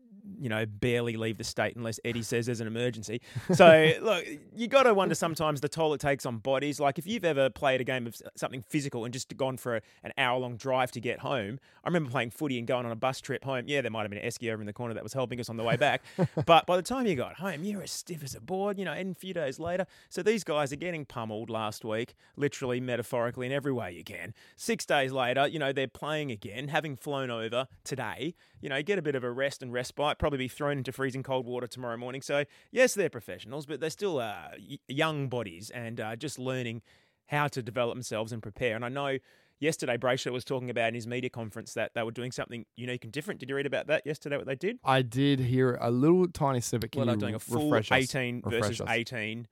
[0.41, 3.21] you know barely leave the state unless Eddie says there's an emergency.
[3.53, 6.81] So look, you got to wonder sometimes the toll it takes on bodies.
[6.81, 9.81] Like if you've ever played a game of something physical and just gone for a,
[10.03, 11.59] an hour long drive to get home.
[11.85, 13.65] I remember playing footy and going on a bus trip home.
[13.67, 15.49] Yeah, there might have been an esky over in the corner that was helping us
[15.49, 16.03] on the way back.
[16.47, 18.79] but by the time you got home, you're as stiff as a board.
[18.79, 19.87] You know, and a few days later.
[20.09, 24.35] So these guys are getting pummeled last week, literally, metaphorically, in every way you can.
[24.57, 28.35] Six days later, you know, they're playing again, having flown over today.
[28.61, 30.16] You know, get a bit of a rest and respite.
[30.19, 32.23] Probably be thrown into freezing cold water tomorrow morning.
[32.23, 34.49] So yes, they're professionals, but they're still uh,
[34.89, 36.83] young bodies and uh, just learning
[37.27, 38.77] how to develop themselves and prepare.
[38.77, 39.19] And I know
[39.59, 43.05] yesterday Brayshaw was talking about in his media conference that they were doing something unique
[43.05, 43.41] and different.
[43.41, 44.37] Did you read about that yesterday?
[44.37, 44.79] What they did?
[44.85, 46.93] I did hear a little tiny snippet.
[46.93, 47.75] Can Well, they're doing a full?
[47.75, 48.89] 18 versus us.
[48.89, 49.49] 18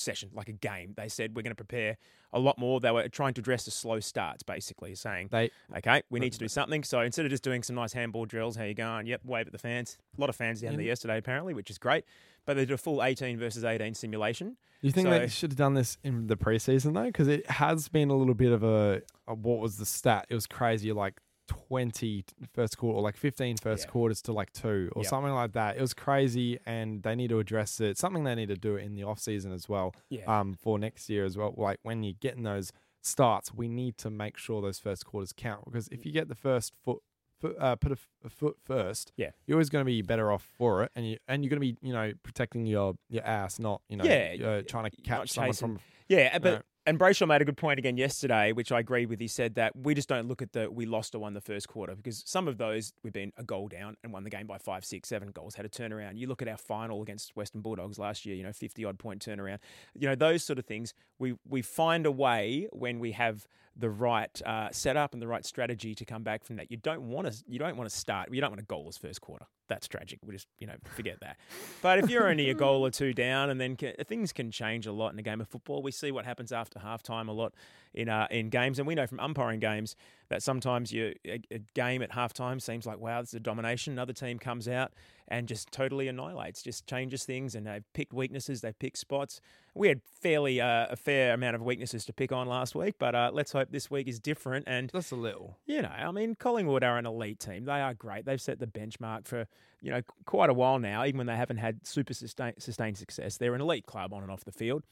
[0.00, 0.94] session, like a game.
[0.96, 1.96] They said we're going to prepare
[2.32, 2.80] a lot more.
[2.80, 6.38] They were trying to address the slow starts, basically saying, They okay, we need to
[6.38, 6.84] do something.
[6.84, 9.06] So instead of just doing some nice handball drills, how you going?
[9.06, 9.98] Yep, wave at the fans.
[10.16, 12.04] A lot of fans down there yesterday, apparently, which is great.
[12.46, 14.56] But they did a full 18 versus 18 simulation.
[14.80, 17.04] You think So- they should have done this in the preseason though?
[17.04, 20.26] Because it has been a little bit of a, a what was the stat?
[20.28, 23.90] It was crazy, like 20 first quarter, or like 15 first Yeah.
[23.90, 25.10] quarters to like two or Yep.
[25.10, 25.76] something like that.
[25.76, 27.98] It was crazy, and they need to address it.
[27.98, 29.94] Something they need to do in the off season as well.
[30.08, 30.24] Yeah.
[30.26, 31.54] Um, for next year as well.
[31.56, 35.64] Like when you're getting those starts, we need to make sure those first quarters count
[35.64, 37.02] because if you get the first foot.
[37.40, 39.12] Foot, uh, put a, f- a foot first.
[39.16, 39.30] Yeah.
[39.46, 41.72] you're always going to be better off for it, and you and you're going to
[41.72, 45.30] be, you know, protecting your your ass, not you know, Yeah, uh, trying to catch
[45.30, 46.62] someone from Yeah, but No.
[46.88, 49.20] And Brayshaw made a good point again yesterday, which I agree with.
[49.20, 51.68] He said that we just don't look at the we lost or won the first
[51.68, 54.56] quarter because some of those we've been a goal down and won the game by
[54.56, 56.16] five, six, seven goals, had a turnaround.
[56.16, 59.22] You look at our final against Western Bulldogs last year, you know, fifty odd point
[59.22, 59.58] turnaround.
[59.98, 60.94] You know, those sort of things.
[61.18, 63.46] We we find a way when we have
[63.78, 66.70] the right uh, setup and the right strategy to come back from that.
[66.70, 68.32] You don't want to you don't want to start.
[68.32, 69.46] You don't want a goalless first quarter.
[69.68, 70.18] That's tragic.
[70.24, 71.36] We just you know forget that.
[71.80, 74.86] But if you're only a goal or two down, and then ca things can change
[74.86, 75.82] a lot in a game of football.
[75.82, 77.54] We see what happens after halftime a lot
[77.94, 79.94] in uh, in games, and we know from umpiring games
[80.30, 83.92] that sometimes you a, a game at halftime seems like wow, this is a domination.
[83.92, 84.92] Another team comes out
[85.28, 89.40] and just totally annihilates, just changes things, and they've picked weaknesses, they've picked spots.
[89.74, 93.14] We had fairly uh, a fair amount of weaknesses to pick on last week, but
[93.14, 94.64] uh, let's hope this week is different.
[94.66, 95.58] And just a little.
[95.66, 97.64] you know, I mean, Collingwood are an elite team.
[97.64, 98.24] They are great.
[98.24, 99.46] They've set the benchmark for,
[99.82, 103.36] you know, quite a while now, even when they haven't had super sustain, sustained success.
[103.36, 104.82] They're an elite club on and off the field.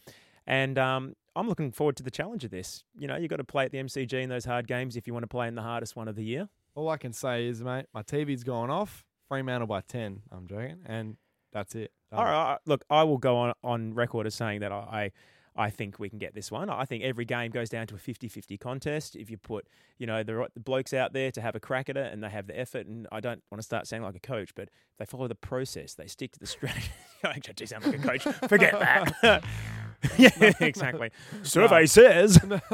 [0.46, 2.82] And um, I'm looking forward to the challenge of this.
[2.98, 5.12] You know, you've got to play at the MCG in those hard games if you
[5.12, 6.48] want to play in the hardest one of the year.
[6.74, 9.04] All I can say is, mate, my TV's gone off.
[9.28, 10.22] Fremantle by ten.
[10.32, 11.16] I'm joking, and
[11.52, 11.92] that's it.
[12.10, 12.20] Done.
[12.20, 15.10] All right, look, I will go on, on record as saying that I,
[15.56, 16.70] I think we can get this one.
[16.70, 19.16] I think every game goes down to a 50-50 contest.
[19.16, 19.66] If you put,
[19.98, 22.28] you know, the, the blokes out there to have a crack at it and they
[22.28, 24.98] have the effort, and I don't want to start sounding like a coach, but if
[24.98, 26.90] they follow the process, they stick to the strategy.
[27.24, 28.22] I do sound like a coach.
[28.48, 29.42] Forget that.
[30.18, 31.10] yeah, exactly.
[31.42, 32.38] Survey says.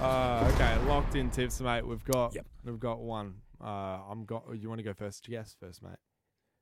[0.00, 1.86] uh, okay, locked in tips, mate.
[1.86, 2.46] We've got Yep.
[2.64, 3.34] we've got one.
[3.62, 4.44] Uh, I'm got.
[4.56, 5.28] You want to go first?
[5.28, 5.96] Yes, first, mate.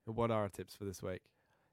[0.07, 1.23] What are our tips for this week?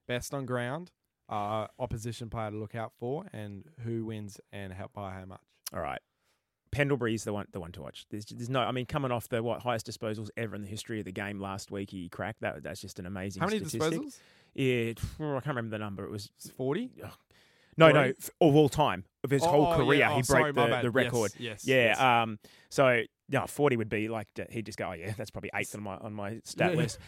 [0.07, 0.91] Best on ground,
[1.29, 5.41] uh, opposition player to look out for, and who wins and how by how much.
[5.73, 5.99] All right.
[6.71, 8.05] Pendlebury's the one, the one to watch.
[8.11, 10.99] There's, there's no, I mean, coming off the what highest disposals ever in the history
[10.99, 12.61] of the game last week, he cracked that.
[12.61, 13.39] That's just an amazing.
[13.41, 14.01] How many statistic.
[14.01, 14.19] disposals?
[14.53, 16.03] Yeah, I can't remember the number.
[16.03, 16.91] It was Forty.
[17.77, 19.99] No, no, f- of all time of his whole Oh, career.
[19.99, 20.13] yeah.
[20.13, 20.83] He Oh, sorry, broke my the, bad.
[20.85, 21.31] the record.
[21.39, 21.63] Yes.
[21.63, 21.75] yes yeah.
[21.87, 21.99] yes.
[21.99, 22.39] Um.
[22.69, 24.89] So no, forty would be like he'd just go.
[24.89, 26.77] Oh yeah, that's probably eighth on my on my stat Yeah.
[26.77, 26.99] list.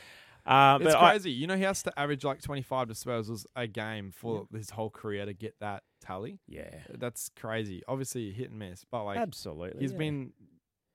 [0.45, 1.31] Uh, it's but I- crazy.
[1.31, 5.25] you know, he has to average like 25 disposals a game for his whole career
[5.25, 6.39] to get that tally.
[6.47, 7.83] yeah, That's crazy.
[7.87, 9.81] Obviously, hit and miss, but like absolutely.
[9.81, 9.97] he's yeah.
[9.97, 10.31] been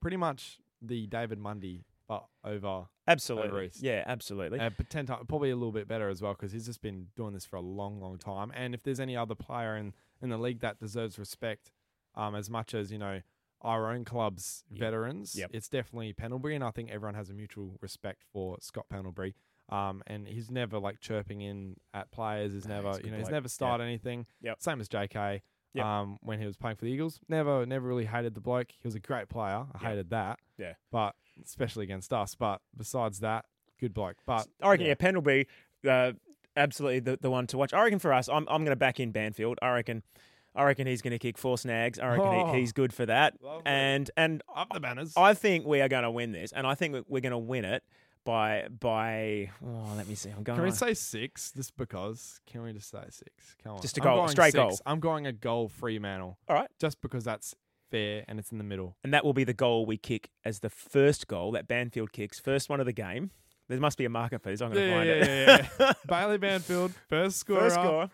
[0.01, 3.71] pretty much the David Mundy, but over absolutely.
[3.81, 4.61] Yeah, absolutely.
[4.61, 7.09] uh, but 10 times, probably a little bit better as well because he's just been
[7.17, 8.53] doing this for a long, long time.
[8.55, 11.71] And if there's any other player in, in the league that deserves respect,
[12.15, 13.21] um, as much as you know
[13.61, 14.81] our own club's Yeah.
[14.81, 15.51] veterans, Yep.
[15.55, 19.35] it's definitely Pendlebury, and I think everyone has a mutual respect for Scott Pendlebury.
[19.71, 22.53] Um, and he's never like chirping in at players.
[22.53, 23.33] He's never, he's you know, he's bloke.
[23.33, 23.51] never Yep.
[23.51, 24.27] started anything.
[24.43, 24.61] Yep.
[24.61, 25.41] Same as JK.
[25.73, 25.85] Yep.
[25.85, 28.71] Um, when he was playing for the Eagles, never, never really hated the bloke.
[28.73, 29.65] He was a great player.
[29.73, 29.81] I Yep.
[29.81, 30.39] hated that.
[30.59, 30.75] Yeah.
[30.93, 32.35] But especially against us.
[32.35, 33.47] But besides that,
[33.81, 34.17] good bloke.
[34.27, 35.49] But I reckon, yeah, Pendlebury,
[35.89, 36.13] uh,
[36.57, 37.73] absolutely the, the one to watch.
[37.73, 39.59] I reckon for us, I'm, I'm going to back in Banfield.
[39.63, 40.03] I reckon,
[40.55, 41.99] I reckon he's going to kick four snags.
[41.99, 42.53] I reckon Oh.
[42.53, 43.35] he, he's good for that.
[43.43, 43.63] Lovely.
[43.67, 45.15] And and up the banners.
[45.17, 47.39] I think we are going to win this, and I think we- we're going to
[47.39, 47.83] win it
[48.25, 49.51] by by.
[49.63, 50.31] Oh, let me see.
[50.31, 50.57] I'm going.
[50.57, 52.41] Can we say six just because?
[52.47, 53.57] Can we just say six?
[53.63, 53.83] Come on.
[53.83, 54.63] Just a goal, straight six.
[54.63, 54.79] goal.
[54.87, 57.55] I'm going a goal Fremantle All right, just because that's
[57.95, 58.97] fair and it's in the middle.
[59.05, 62.41] and that will be the goal we kick as the first goal that Banfield kicks,
[62.41, 63.31] first one of the game.
[63.67, 64.61] There must be a marker for this.
[64.61, 65.27] I'm going to Yeah, find yeah, it.
[65.49, 65.93] yeah, yeah.
[66.07, 67.61] Bailey Banfield, first scorer.
[67.71, 68.11] First score.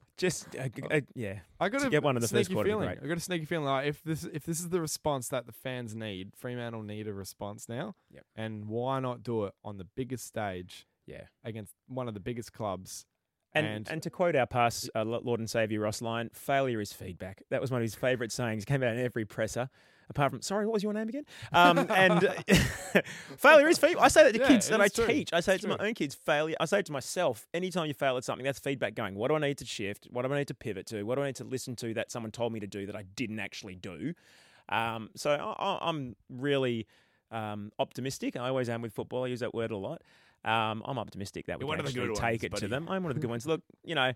[0.18, 1.38] Just uh, uh, yeah.
[1.58, 2.88] I got To get one in the first sneaky quarter feeling.
[3.02, 5.52] I got a sneaky feeling like if this if this is the response that the
[5.52, 7.94] fans need, Fremantle need a response now.
[8.12, 8.24] Yep.
[8.36, 11.24] And why not do it on the biggest stage Yeah.
[11.42, 13.06] against one of the biggest clubs?
[13.54, 16.92] And, And- and to quote our past uh, Lord and Saviour Ross Lyon, failure is
[16.92, 17.42] feedback.
[17.50, 18.62] That was one of his favourite sayings.
[18.62, 19.68] It came out in every presser.
[20.08, 21.24] Apart from, sorry, what was your name again?
[21.52, 22.34] Um, and uh,
[23.36, 24.02] failure is feedback.
[24.02, 25.06] I say that to Yeah, kids that I true.
[25.06, 25.32] teach.
[25.32, 26.14] I say It's it to my own kids.
[26.16, 26.56] Failure.
[26.58, 27.46] I say it to myself.
[27.54, 29.14] Anytime you fail at something, that's feedback going.
[29.14, 30.08] What do I need to shift?
[30.10, 31.02] What do I need to pivot to?
[31.04, 33.04] What do I need to listen to that someone told me to do that I
[33.14, 34.14] didn't actually do?
[34.68, 36.86] Um, so I, I- I'm really
[37.30, 38.36] um, optimistic.
[38.36, 39.24] I always am with football.
[39.24, 40.02] I use that word a lot.
[40.44, 42.88] Um, I'm optimistic that we You're can actually good take ones, it to them.
[42.88, 43.46] I'm one of the good ones.
[43.46, 44.12] Look, you know,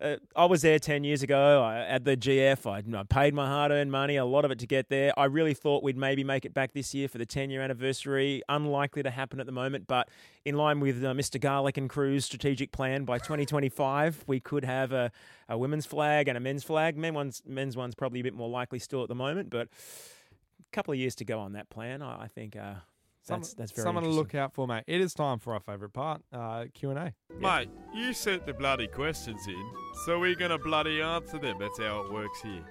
[0.00, 2.66] uh, I was there 10 years ago I, at the GF.
[2.66, 5.16] I, I paid my hard earned money, a lot of it to get there.
[5.18, 8.42] I really thought we'd maybe make it back this year for the 10 year anniversary.
[8.48, 10.08] Unlikely to happen at the moment, but
[10.44, 11.40] in line with uh, Mr.
[11.40, 15.12] Garlick and Crew's strategic plan, by 2025, we could have a,
[15.48, 16.96] a women's flag and a men's flag.
[16.96, 20.72] Men one's, men's one's probably a bit more likely still at the moment, but a
[20.72, 22.02] couple of years to go on that plan.
[22.02, 22.74] I, I think uh,
[23.22, 24.84] Some- that's very Someone to look out for, mate.
[24.86, 27.14] It is time for our favourite part, uh, Q and A.
[27.38, 29.72] Mate, you sent the bloody questions in,
[30.04, 31.56] so we're gonna bloody answer them.
[31.60, 32.64] That's how it works here.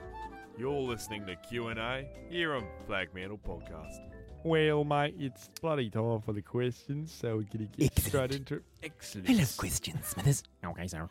[0.58, 3.98] You're listening to Q and A here on Flagmantle Podcast.
[4.44, 8.64] Well, mate, it's bloody time for the questions, so we're gonna get straight into it.
[8.84, 9.28] Excellent.
[9.28, 10.44] Hello questions, Smithers.
[10.66, 11.10] Okay, Sarah.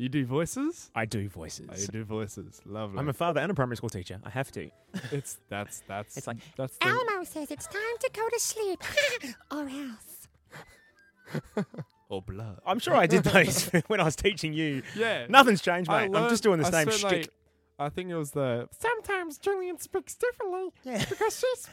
[0.00, 0.90] You do voices?
[0.94, 1.44] I do Oh,
[1.76, 2.62] you do voices.
[2.64, 2.98] Lovely.
[2.98, 4.18] I'm a father and a primary school teacher.
[4.24, 4.70] I have to.
[5.12, 8.82] it's that's that's It's like, that's the, Elmo says it's time to go to sleep,
[9.50, 11.66] or else.
[12.08, 12.58] Or blood.
[12.66, 14.82] I'm sure I did those when I was teaching you.
[14.96, 15.26] yeah.
[15.28, 16.16] Nothing's changed, I mate.
[16.16, 17.32] I'm just doing the I same certainly- shtick.
[17.78, 21.04] I think it was the sometimes Julian speaks differently Yeah.
[21.08, 21.68] because she's.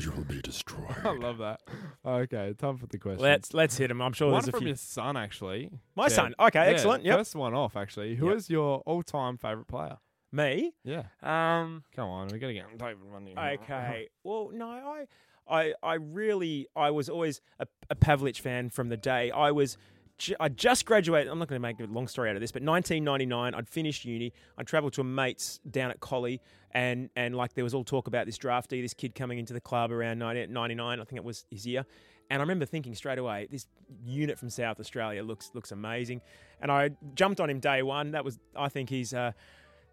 [0.00, 0.94] You will be destroyed.
[1.04, 1.60] I love that.
[2.04, 3.20] Okay, time for the question.
[3.22, 4.00] Let's let's hit him.
[4.00, 4.68] I'm sure one there's a from few.
[4.68, 5.70] your son, actually.
[5.94, 6.14] My Jed.
[6.14, 6.34] son.
[6.40, 7.04] Okay, Yeah, excellent.
[7.04, 7.18] Yep.
[7.18, 8.14] First one off, actually.
[8.16, 8.36] Who Yep.
[8.36, 9.98] is your all-time favorite player?
[10.32, 10.72] Me.
[10.84, 11.02] Yeah.
[11.22, 11.82] Um.
[11.94, 13.34] Come on, we gotta get David Mundy.
[13.36, 14.08] Okay.
[14.24, 15.06] Well, no, I,
[15.48, 19.76] I, I really, I was always a, a Pavlich fan from the day I was.
[20.20, 21.30] Ju- I just graduated.
[21.32, 24.04] I'm not going to make a long story out of this, but 1999, I'd finished
[24.04, 24.32] uni.
[24.56, 26.40] I travelled to a mate's down at Collie,
[26.72, 29.60] and and like there was all talk about this draftee, this kid coming into the
[29.60, 31.00] club around 1999.
[31.00, 31.84] I think it was his year.
[32.32, 33.66] And I remember thinking straight away, this
[34.04, 36.20] unit from South Australia looks looks amazing.
[36.62, 38.12] And I jumped on him day one.
[38.12, 39.12] That was, I think he's.
[39.12, 39.32] Uh,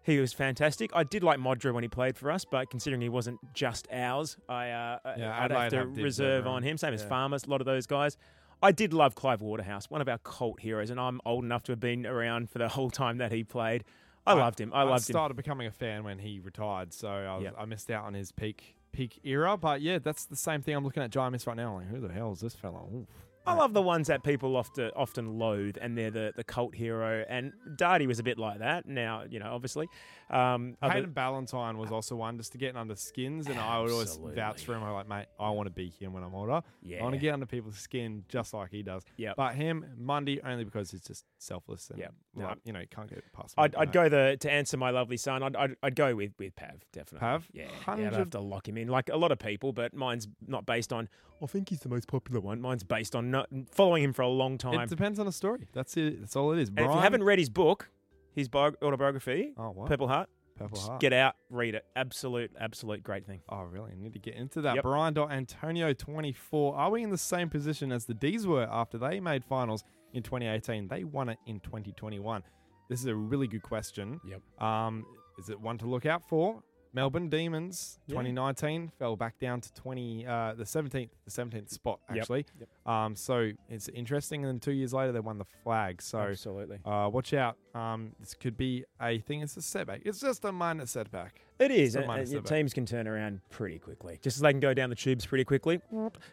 [0.04, 0.90] he was fantastic.
[0.94, 4.38] I did like Modra when he played for us, but considering he wasn't just ours,
[4.48, 6.70] I uh, Yeah, I'd Adelaide have to have reserve on him.
[6.70, 6.78] him.
[6.78, 8.16] Same as Farmers, a lot of those guys.
[8.62, 11.72] I did love Clive Waterhouse, one of our cult heroes, and I'm old enough to
[11.72, 13.84] have been around for the whole time that he played.
[14.26, 14.72] I, loved him.
[14.74, 15.12] I loved him.
[15.14, 17.54] started becoming a fan when he retired, so I, was, Yep.
[17.58, 19.56] I missed out on his peak peak era.
[19.56, 20.74] But yeah, that's the same thing.
[20.74, 21.76] I'm looking at Giants right now.
[21.76, 22.82] Like, who the hell is this fella?
[22.94, 23.06] Oof.
[23.48, 27.24] I love the ones that people often often loathe, and they're the, the cult hero.
[27.28, 28.86] And Darty was a bit like that.
[28.86, 29.88] Now, you know, obviously,
[30.30, 33.90] um, other- Hayden Ballantyne was also one just to get under skins, and I would
[33.90, 34.82] always vouch for him.
[34.82, 36.62] I'm like, mate, I want to be him when I'm older.
[36.82, 37.00] Yeah.
[37.00, 39.02] I want to get under people's skin just like he does.
[39.16, 39.36] Yep.
[39.36, 42.58] But him, Mundy, only because he's just selfless and like, Yep.
[42.64, 43.54] you know, you can't get past.
[43.58, 45.42] I'd, I'd go the to answer my lovely son.
[45.42, 47.20] I'd, I'd, I'd go with with Pav definitely.
[47.20, 47.48] Pav?
[47.52, 48.06] yeah, yeah.
[48.08, 50.92] I'd have to lock him in like a lot of people, but mine's not based
[50.92, 51.08] on.
[51.42, 52.60] I think he's the most popular one.
[52.60, 54.80] Mine's based on not, following him for a long time.
[54.80, 55.68] It depends on the story.
[55.72, 56.20] That's it.
[56.20, 56.68] That's all it is.
[56.70, 57.90] and if you Brian- haven't read his book,
[58.34, 59.86] his bio- autobiography, oh what?
[59.88, 61.00] Purple Heart, Purple just Heart.
[61.00, 61.84] get out, read it.
[61.94, 63.40] Absolute, absolute great thing.
[63.48, 63.92] Oh, really?
[63.92, 64.74] I need to get into that.
[64.76, 64.82] Yep.
[64.82, 66.74] Brian Antonio 24.
[66.76, 70.22] Are we in the same position as the D's were after they made finals in
[70.22, 70.88] 2018?
[70.88, 72.42] They won it in 2021.
[72.88, 74.20] This is a really good question.
[74.26, 74.62] Yep.
[74.62, 75.04] Um,
[75.38, 76.62] is it one to look out for?
[76.98, 78.14] Melbourne Demons Yeah.
[78.14, 82.44] 2019 fell back down to 20 uh, the 17th the 17th spot actually.
[82.58, 82.68] Yep.
[82.92, 84.42] Um, so it's interesting.
[84.44, 86.02] And then two years later they won the flag.
[86.02, 86.78] So Absolutely.
[86.84, 87.56] uh, watch out.
[87.72, 89.42] Um, this could be a thing.
[89.42, 90.00] It's a setback.
[90.04, 91.40] It's just a minor setback.
[91.60, 91.92] It is.
[91.92, 92.58] So and- minus and your setback.
[92.58, 94.18] teams can turn around pretty quickly.
[94.22, 95.80] Just as they can go down the tubes pretty quickly,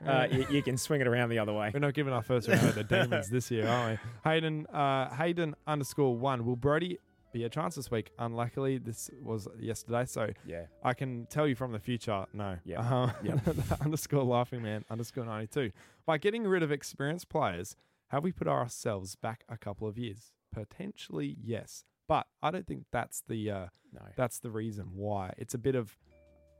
[0.06, 1.70] uh, you, you can swing it around the other way.
[1.74, 3.98] We're not giving our first round to the Demons this year, are we?
[4.24, 6.44] Hayden, uh, Hayden underscore one.
[6.46, 6.98] Will Brody
[7.36, 8.12] be a chance this week?
[8.18, 10.68] Unluckily, this was yesterday, so Yeah.
[10.82, 12.58] I can tell you from the future, no.
[12.64, 12.80] Yeah.
[12.80, 13.82] Um, Yep.
[13.82, 15.72] underscore laughing man underscore 92.
[16.06, 17.76] By getting rid of experienced players,
[18.08, 20.32] have we put ourselves back a couple of years?
[20.54, 21.84] Potentially, yes.
[22.08, 24.02] But I don't think that's the uh, No.
[24.16, 25.34] that's the reason why.
[25.38, 25.98] It's a bit of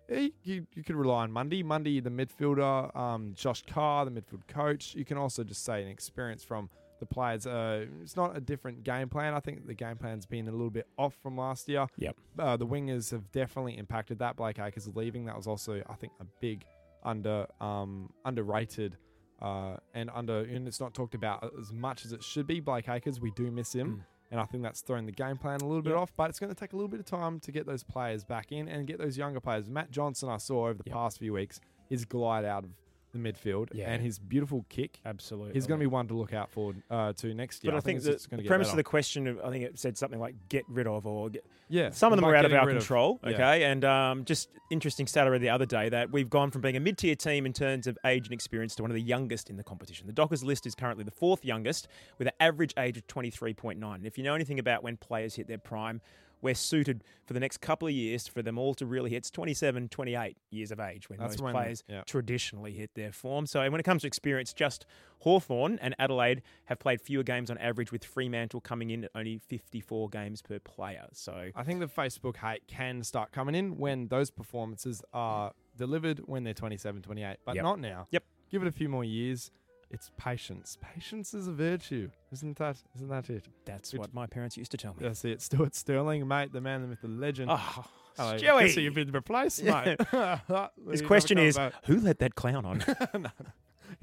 [0.10, 1.64] eh, you, you could rely on Mundy.
[1.64, 4.94] Mundy, the midfielder, um, Josh Carr, the midfield coach.
[4.94, 7.46] You can also just say an experience from the players.
[7.46, 9.34] Uh, it's not a different game plan.
[9.34, 11.88] I think the game plan's been a little bit off from last year.
[11.98, 12.16] Yep.
[12.40, 14.36] Uh, the wingers have definitely impacted that.
[14.36, 15.26] Blake Acres leaving.
[15.26, 16.64] That was also, I think, a big
[17.04, 18.98] under um, underrated.
[19.42, 22.60] Uh, and under and it's not talked about as much as it should be.
[22.62, 25.66] Blake Acres, we do miss him, and I think that's thrown the game plan a
[25.66, 26.00] little bit Yep.
[26.00, 26.12] off.
[26.16, 28.54] But it's going to take a little bit of time to get those players back
[28.54, 29.70] in and get those younger players.
[29.70, 30.94] Matt Johnson, I saw over the Yep.
[30.96, 32.70] past few weeks, his glide out of
[33.16, 33.92] the midfield Yeah.
[33.92, 35.00] and his beautiful kick.
[35.06, 35.54] Absolutely.
[35.54, 37.72] He's going to be one to look out for uh, to next year.
[37.72, 38.74] But I, think, it's the, the get premise better.
[38.74, 41.90] of the question, I think it said something like "get rid of" or get, yeah,
[41.92, 43.20] some of them by are out of our control.
[43.24, 43.30] yeah.
[43.32, 46.76] Okay, and um, just interesting stat I the other day that we've gone from being
[46.76, 49.58] a mid-tier team in terms of age and experience to one of the youngest in
[49.58, 50.08] the competition.
[50.08, 53.96] The Dockers list is currently the fourth youngest with an average age of 23.9.
[53.96, 56.02] And if you know anything about when players hit their prime,
[56.46, 59.18] we're suited for the next couple of years for them all to really hit.
[59.18, 62.04] It's 27, 28 years of age when That's those when- players yeah.
[62.06, 63.48] traditionally hit their form.
[63.48, 64.86] So when it comes to experience, just
[65.20, 69.40] Hawthorn and Adelaide have played fewer games on average, with Fremantle coming in at only
[69.40, 71.08] 54 games per player.
[71.14, 76.20] So I think the Facebook hate can start coming in when those performances are delivered
[76.28, 77.64] when they're 27, 28, but Yep.
[77.64, 78.08] not now.
[78.12, 78.24] Yep.
[78.52, 79.50] Give it a few more years.
[79.92, 80.78] It's patience.
[80.82, 82.78] Patience is a virtue, isn't that?
[82.96, 83.46] Isn't that it?
[83.66, 85.00] that's what my parents used to tell me.
[85.02, 85.42] That's it.
[85.42, 87.50] Stuart Sterling, mate, the man, the myth, the legend.
[87.52, 88.38] Ah, oh, Hello.
[88.38, 88.74] Stewie.
[88.74, 90.00] Who you've been replaced, mate.
[90.92, 92.84] His question is, who let that clown on?
[93.14, 93.30] no.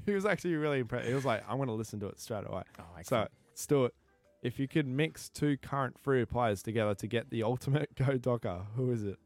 [0.05, 1.07] He was actually really impressed.
[1.07, 2.63] He was like, I'm going to listen to it straight away.
[2.79, 3.27] Oh, So.
[3.55, 3.93] Stuart,
[4.41, 8.61] if you could mix two current Freo players together to get the ultimate Go Docker,
[8.75, 9.17] who is it?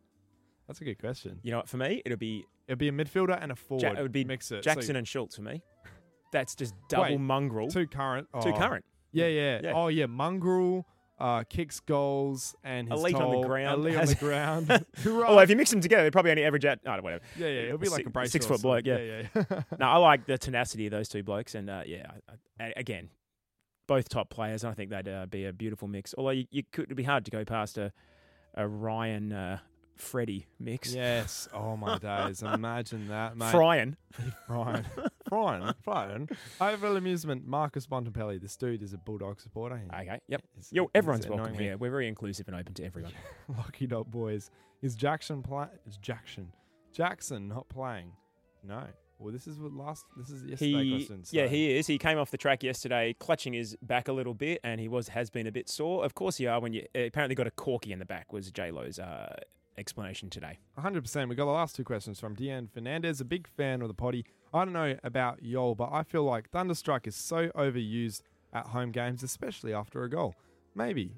[0.67, 1.39] That's a good question.
[1.43, 1.69] you know what?
[1.69, 3.83] For me, it'll be It'd be a midfielder and a forward.
[3.83, 4.61] Ja- it would be mix it.
[4.61, 5.61] Jackson So and Schultz for me.
[6.31, 7.69] That's just double Wait, mongrel.
[7.69, 8.27] two current.
[8.41, 8.57] Two oh.
[8.57, 8.85] current.
[9.11, 9.73] Yeah, yeah, Yeah.
[9.73, 10.05] Oh, yeah.
[10.05, 10.85] Mongrel
[11.19, 14.69] uh, kicks goals and his Elite on the ground, Elite on the ground.
[15.05, 15.29] right.
[15.29, 16.79] Although if you mix them together, they probably only average out.
[16.85, 17.23] Oh, whatever.
[17.37, 17.61] yeah, yeah.
[17.61, 18.31] It'll be like a brace.
[18.31, 18.97] six foot bloke, yeah.
[18.97, 19.61] yeah, yeah.
[19.79, 22.11] No, I like the tenacity of those two blokes, and uh, yeah,
[22.59, 23.09] I, I, again,
[23.87, 24.63] both top players.
[24.63, 26.13] and I think they'd uh, be a beautiful mix.
[26.17, 27.91] Although you, you could, it'd be hard to go past a
[28.57, 29.59] a Ryan uh,
[29.95, 30.93] Freddie mix.
[30.93, 31.47] yes.
[31.53, 32.41] Oh my days.
[32.41, 33.53] Imagine that, mate.
[33.53, 33.95] Fryan.
[34.47, 34.85] Brian.
[35.29, 35.73] Brian.
[35.85, 36.29] Brian.
[36.61, 37.45] Overall amusement.
[37.47, 38.39] Marcus Bontempelli.
[38.41, 39.77] This dude is a Bulldog supporter.
[39.77, 40.19] He- Okay.
[40.27, 40.43] Yep.
[40.55, 41.63] he's- Yo, everyone's annoying welcome me.
[41.65, 41.77] here.
[41.77, 43.13] We're very inclusive and open to everyone.
[43.57, 44.49] Lucky dot boys.
[44.81, 45.67] Is Jackson play?
[45.87, 46.51] Is Jackson
[46.93, 48.11] Jackson not playing?
[48.63, 48.83] No.
[49.19, 50.05] Well, this is what last.
[50.15, 51.23] This is yesterday He, question.
[51.31, 51.87] yeah, so- he is.
[51.87, 55.07] He came off the track yesterday, clutching his back a little bit, and he was
[55.09, 56.05] has been a bit sore.
[56.05, 58.31] Of course, you are when you uh, apparently got a corky in the back.
[58.31, 59.35] Was J Lo's uh,
[59.77, 60.59] explanation today?
[60.77, 61.29] 100%.
[61.29, 64.23] We got the last two questions from Deanne Fernandez, a big fan of the potty.
[64.53, 68.21] I don't know about y'all, but I feel like Thunderstruck is so overused
[68.53, 70.35] at home games, especially after a goal.
[70.75, 71.11] Maybe.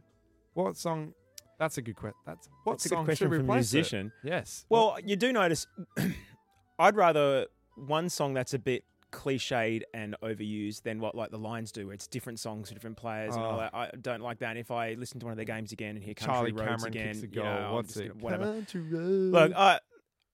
[0.54, 1.14] What song?
[1.60, 2.18] That's a good question.
[2.26, 3.76] That's what That's a good song question should from a replace it?
[3.78, 4.12] musician.
[4.24, 4.66] Yes.
[4.70, 5.68] Well, you do notice.
[6.80, 11.72] I'd rather one song that's a bit cliched and overused than what like the Lions
[11.72, 11.86] do.
[11.88, 13.58] Where it's different songs for different players and all Oh.
[13.60, 13.74] that.
[13.76, 14.52] I don't like that.
[14.52, 16.84] And if I listen to one of their games again and hear Charlie Country Roads
[16.84, 18.08] Cameron again, kicks a you know, I'm What's just it?
[18.10, 18.46] gonna- whatever.
[18.54, 18.82] Country.
[18.82, 19.80] Look, I,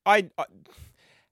[0.05, 0.45] I, I,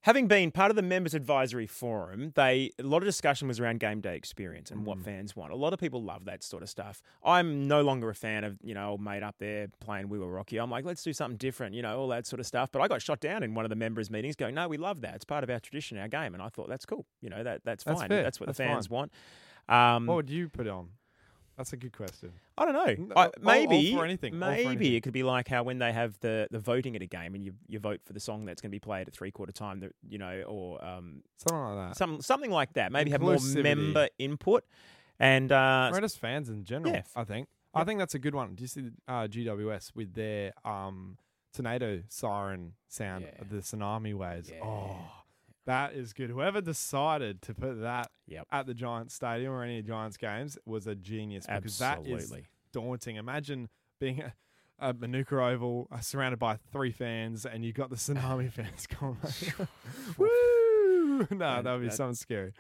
[0.04, 3.80] having been part of the members advisory forum, they a lot of discussion was around
[3.82, 4.86] game day experience and Mm.
[4.86, 5.52] what fans want.
[5.52, 7.02] A lot of people love that sort of stuff.
[7.26, 10.32] I'm no longer a fan of you know old mate up there playing We Were
[10.32, 10.58] Rocky.
[10.58, 12.72] I'm like, let's do something different, you know, all that sort of stuff.
[12.72, 15.02] But I got shot down in one of the members meetings, going, no, we love
[15.02, 15.16] that.
[15.16, 17.06] It's part of our tradition, our game, and I thought that's cool.
[17.22, 18.10] You know, that that's That's fine.
[18.10, 18.24] fair.
[18.24, 18.96] That's what That's the fans fine.
[18.96, 19.12] want.
[19.70, 20.90] Um, what would you put on?
[21.58, 22.32] That's a good question.
[22.58, 23.14] I don't know.
[23.16, 24.94] I, all- all maybe for anything, all for Maybe anything.
[24.96, 27.44] it could be like how when they have the, the voting at a game and
[27.44, 29.80] you you vote for the song that's going to be played at three quarter time,
[29.82, 31.98] that you know, or um, Something like that.
[31.98, 32.92] some something like that.
[32.92, 34.64] Maybe have more member input.
[35.20, 36.92] And uh, Or just fans in general.
[36.94, 37.04] yeah.
[37.16, 37.48] I think.
[37.76, 38.56] I think that's a good one.
[38.56, 41.18] Do you see uh, GWS with their um,
[41.54, 43.44] tornado siren sound, Yeah.
[43.50, 44.50] the tsunami waves?
[44.52, 44.64] Yeah.
[44.64, 44.98] Oh,
[45.66, 46.30] that is good.
[46.30, 48.48] Whoever decided to put that Yep.
[48.52, 52.46] at the Giants Stadium or any Giants games was a genius because that is Absolutely.
[52.72, 53.16] daunting.
[53.18, 54.34] Imagine being a,
[54.80, 59.18] a Manuka Oval uh, surrounded by three fans and you got the tsunami fans going.
[60.18, 60.30] Woo!
[61.30, 62.54] No, That- that would be that- something scary.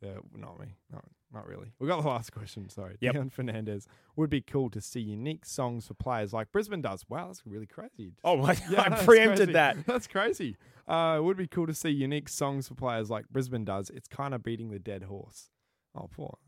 [0.00, 0.66] Yeah, not me.
[0.92, 1.04] Not,
[1.34, 1.72] not really.
[1.80, 2.68] We got the last question.
[2.68, 2.96] Sorry.
[3.00, 3.32] Yep.
[3.32, 3.88] Fernandez.
[4.14, 7.04] Would be cool to see unique songs for players like Brisbane does.
[7.08, 8.12] Wow, that's really crazy.
[8.22, 9.52] oh my, Yeah, I preempted crazy.
[9.54, 9.76] that.
[9.86, 10.56] That's crazy.
[10.88, 13.90] Uh, it would be cool to see unique songs for players like Brisbane does.
[13.90, 15.50] It's kind of beating the dead horse.
[15.94, 16.38] Oh, poor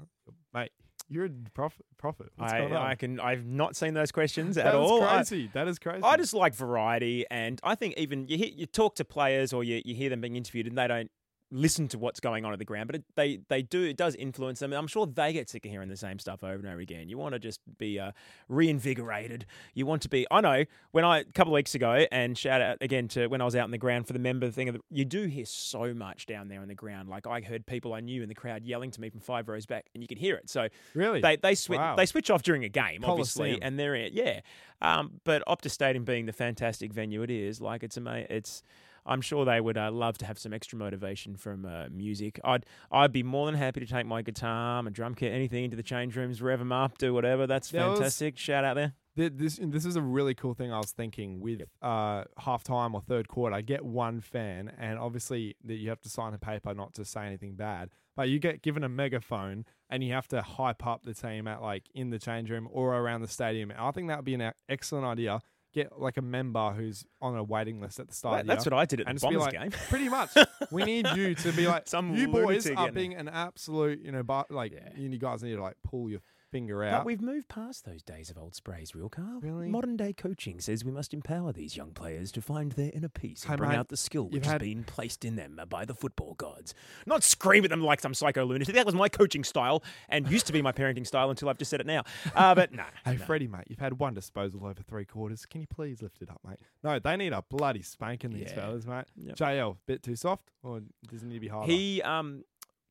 [0.54, 0.72] mate.
[1.08, 1.84] You're a prophet.
[1.98, 2.28] Prophet.
[2.36, 2.86] What's I, going on?
[2.86, 3.18] I can.
[3.18, 5.02] I've not seen those questions at all.
[5.02, 5.50] I- crazy.
[5.54, 6.02] that is crazy.
[6.04, 9.64] I just like variety, and I think even you hear, you talk to players or
[9.64, 11.10] you, you hear them being interviewed, and they don't
[11.52, 13.82] listen to what's going on at the ground, but it, they they do.
[13.84, 14.72] It does influence them.
[14.72, 17.08] I'm sure they get sick of hearing the same stuff over and over again.
[17.08, 18.12] You want to just be uh,
[18.48, 19.46] reinvigorated.
[19.74, 20.26] You want to be.
[20.30, 23.40] I know when I a couple of weeks ago, and shout out again to when
[23.40, 24.72] I was out in the ground for the member thing.
[24.72, 27.08] The, you do hear so much down there in the ground.
[27.08, 29.66] Like I heard people I knew in the crowd yelling to me from five rows
[29.66, 30.48] back, and you could hear it.
[30.48, 31.20] So really.
[31.20, 31.96] they they switch Wow.
[31.96, 33.60] they switch off during a game, obviously, Coliseum.
[33.62, 34.40] and they're in, yeah.
[34.82, 38.62] Um, but Optus Stadium being the fantastic venue it is, like it's ama- it's.
[39.06, 42.40] I'm sure they would uh, love to have some extra motivation from uh, music.
[42.44, 45.76] I'd I'd be more than happy to take my guitar, my drum kit, anything into
[45.76, 47.46] the change rooms, rev them up, do whatever.
[47.46, 48.38] That's There was- fantastic.
[48.38, 48.94] Shout out there.
[49.16, 52.94] Th- this this is a really cool thing I was thinking with uh, half time
[52.94, 53.54] or third quarter.
[53.56, 57.04] I get one fan, and obviously that you have to sign a paper not to
[57.04, 57.90] say anything bad.
[58.16, 61.60] But you get given a megaphone, and you have to hype up the team at
[61.60, 63.72] like in the change room or around the stadium.
[63.76, 65.40] I think that would be an e- excellent idea.
[65.72, 68.32] Get like a member who's on a waiting list at the start.
[68.34, 69.70] That- of the that's what I did at and the Bombers like, game.
[69.88, 70.30] Pretty much,
[70.72, 74.22] we need you to be like Some you boys are being an absolute, you know,
[74.24, 74.88] but like Yeah.
[74.96, 76.98] you guys need to like pull your finger out.
[77.00, 79.38] But we've moved past those days of old sprays, real car.
[79.40, 79.68] Really?
[79.68, 83.42] Modern day coaching says we must empower these young players to find their inner peace
[83.42, 85.94] and Hey, bring mate, out the skill which has been placed in them by the
[85.94, 86.74] football gods.
[87.06, 88.74] Not scream at them like some psycho lunatic.
[88.74, 91.70] That was my coaching style and used to be my parenting style until I've just
[91.70, 92.02] said it now.
[92.34, 92.84] Uh, but no.
[93.04, 93.24] Hey, no.
[93.24, 95.46] Freddie, mate, you've had one disposal over three quarters.
[95.46, 96.58] Can you please lift it up, mate?
[96.82, 98.54] No, they need a bloody spanking, these Yeah.
[98.54, 99.04] fellas, mate.
[99.16, 99.36] Yep.
[99.36, 101.70] JL, bit too soft, or does it need to be harder?
[101.72, 102.44] He, um,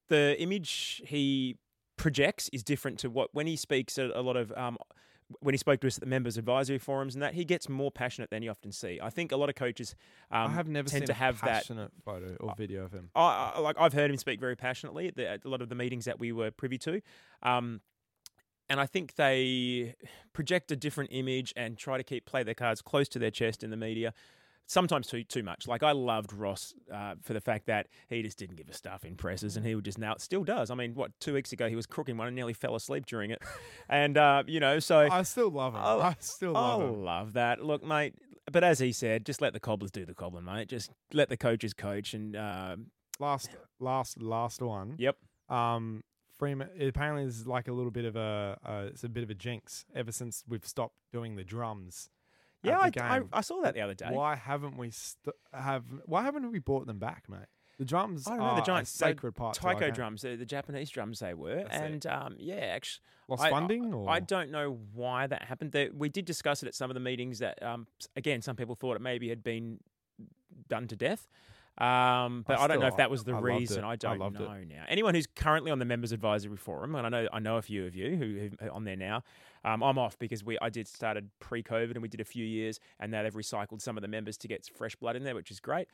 [0.08, 1.58] the image he
[2.00, 4.78] projects is different to what when he speaks at a lot of um,
[5.42, 7.92] when he spoke to us at the members advisory forums and that he gets more
[7.92, 9.00] passionate than you often see.
[9.02, 9.94] I think a lot of coaches
[10.32, 12.92] um, I have never tend seen to a have that passionate photo or video of
[12.92, 13.12] him.
[13.14, 15.70] I, I, like I've heard him speak very passionately at, the, at a lot of
[15.70, 17.02] the meetings that we were privy to,
[17.44, 17.82] um,
[18.70, 19.96] and I think they
[20.34, 23.64] project a different image and try to keep play their cards close to their chest
[23.64, 24.14] in the media.
[24.72, 25.68] Sometimes too too much.
[25.68, 29.04] Like I loved Ross uh, for the fact that he just didn't give a stuff
[29.04, 30.70] in presses, and he would just now still does.
[30.70, 33.32] I mean, what two weeks ago he was crooking one and nearly fell asleep during
[33.32, 33.42] it,
[33.90, 35.82] and uh, you know so I still love him.
[35.84, 37.04] Oh, I still I love him.
[37.04, 37.64] love that.
[37.66, 38.14] Look, mate.
[38.52, 40.70] But as he said, just let the cobblers do the cobbling, mate.
[40.70, 42.76] Just let the coaches coach, and uh,
[43.20, 43.50] Last,
[43.80, 44.96] last, last one.
[44.98, 45.18] yep.
[45.50, 46.04] Um,
[46.38, 46.70] Freeman.
[46.80, 48.58] Apparently, this is like a little bit of a.
[48.66, 52.10] Uh, it's a bit of a jinx ever since we've stopped doing the drums.
[52.64, 53.22] Yeah, I, I.
[53.32, 54.08] I saw that the other day.
[54.10, 55.84] Why haven't we st- have?
[56.06, 57.40] Why haven't we brought them back, mate?
[57.78, 58.92] The drums I don't know the a giants.
[58.92, 59.56] sacred part.
[59.56, 63.50] Taiko drums, the, the Japanese drums they were, That's and um, yeah, actually, Lost I-
[63.50, 65.72] funding, or I don't know why that happened.
[65.72, 67.40] There, we did discuss it at some of the meetings.
[67.40, 67.88] That um,
[68.18, 69.80] again, some people thought it maybe had been
[70.68, 71.30] done to death.
[71.80, 73.86] Um, but I, don't know if that was the I reason.
[73.86, 74.34] I I don't it.
[74.34, 74.84] know now.
[74.90, 77.86] Anyone who's currently on the members advisory forum, and I know I know a few
[77.86, 79.24] of you who who are on there now.
[79.64, 82.80] Um, I'm off because we I did started pre-COVID and we did a few years,
[83.00, 85.52] and now they've recycled some of the members to get fresh blood in there, which
[85.52, 85.88] is great.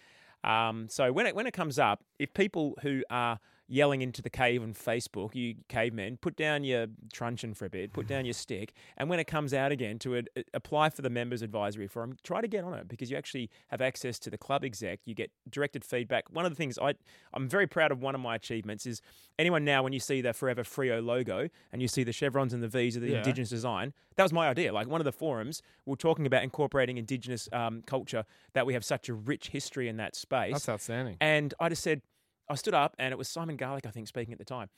[0.44, 4.30] Um, so when it when it comes up, if people who are yelling into the
[4.30, 8.34] cave on Facebook, you cavemen, put down your truncheon for a bit, put down your
[8.34, 12.16] stick, and when it comes out again, to ad- apply for the members advisory forum,
[12.24, 15.00] try to get on it because you actually have access to the club exec.
[15.06, 16.30] You get directed feedback.
[16.32, 16.94] One of the things I
[17.34, 18.02] I'm very proud of.
[18.02, 19.02] One of my achievements is
[19.40, 22.62] anyone now when you see the Forever Freo logo and you see the chevrons and
[22.62, 23.18] the V's of the Yeah.
[23.18, 24.72] Indigenous design, that was my idea.
[24.74, 28.74] Like one of the forums, we we're talking about incorporating Indigenous um, culture that we
[28.74, 30.54] have such a rich history in that space.
[30.54, 31.18] That's outstanding.
[31.20, 32.02] And I just said,
[32.50, 34.70] I stood up, and it was Simon Garlick, I think, speaking at the time.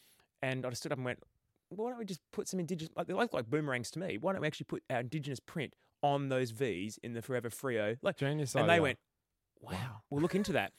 [0.41, 1.19] And I just stood up and went,
[1.69, 4.17] why don't we just put some Indigenous, like, they look like boomerangs to me.
[4.17, 7.97] Why don't we actually put our Indigenous print on those V's in the Forever Freo?
[8.01, 8.99] Like, Genius and they went,
[9.59, 10.71] wow, we'll look into that.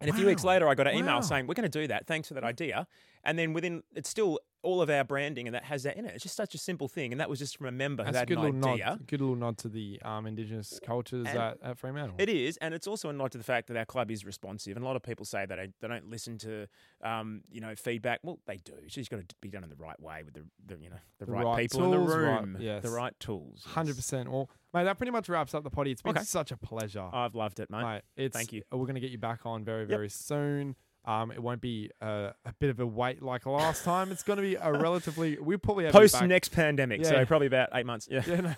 [0.00, 1.20] And a few weeks later, I got an email Wow.
[1.20, 2.06] saying, we're going to do that.
[2.06, 2.86] Thanks for that idea.
[3.22, 6.12] And then within, it's still all of our branding and that has that in it.
[6.14, 7.12] It's just such a simple thing.
[7.12, 8.84] And that was just from a member who That's a good an little idea.
[8.86, 9.06] nod.
[9.06, 12.16] Good little nod to the um, Indigenous cultures And at, at Fremantle.
[12.18, 14.76] It is, and it's also a nod to the fact that our club is responsive.
[14.76, 16.66] And a lot of people say that they, they don't listen to,
[17.02, 18.20] um, you know, feedback.
[18.22, 18.72] Well, they do.
[18.84, 20.96] It's just got to be done in the right way with the, the you know,
[21.18, 22.82] the, The right, right people in the tools, right- room, yes.
[22.82, 23.62] the right tools.
[23.64, 23.74] yes.
[23.74, 24.30] Hundred percent.
[24.30, 25.90] Well, mate, that pretty much wraps up the potty.
[25.92, 26.24] It's been Okay.
[26.24, 28.02] such a pleasure, I've loved it, mate.
[28.16, 28.32] mate.
[28.32, 28.62] Thank you.
[28.70, 30.76] We're gonna get you back on very, very soon.
[31.04, 34.12] Um, it won't be uh, a bit of a wait like last time.
[34.12, 35.38] It's going to be a relatively.
[35.50, 37.08] We probably have Post next pandemic, Yeah.
[37.08, 38.08] so probably about eight months.
[38.10, 38.22] Yeah.
[38.26, 38.54] Yeah, no.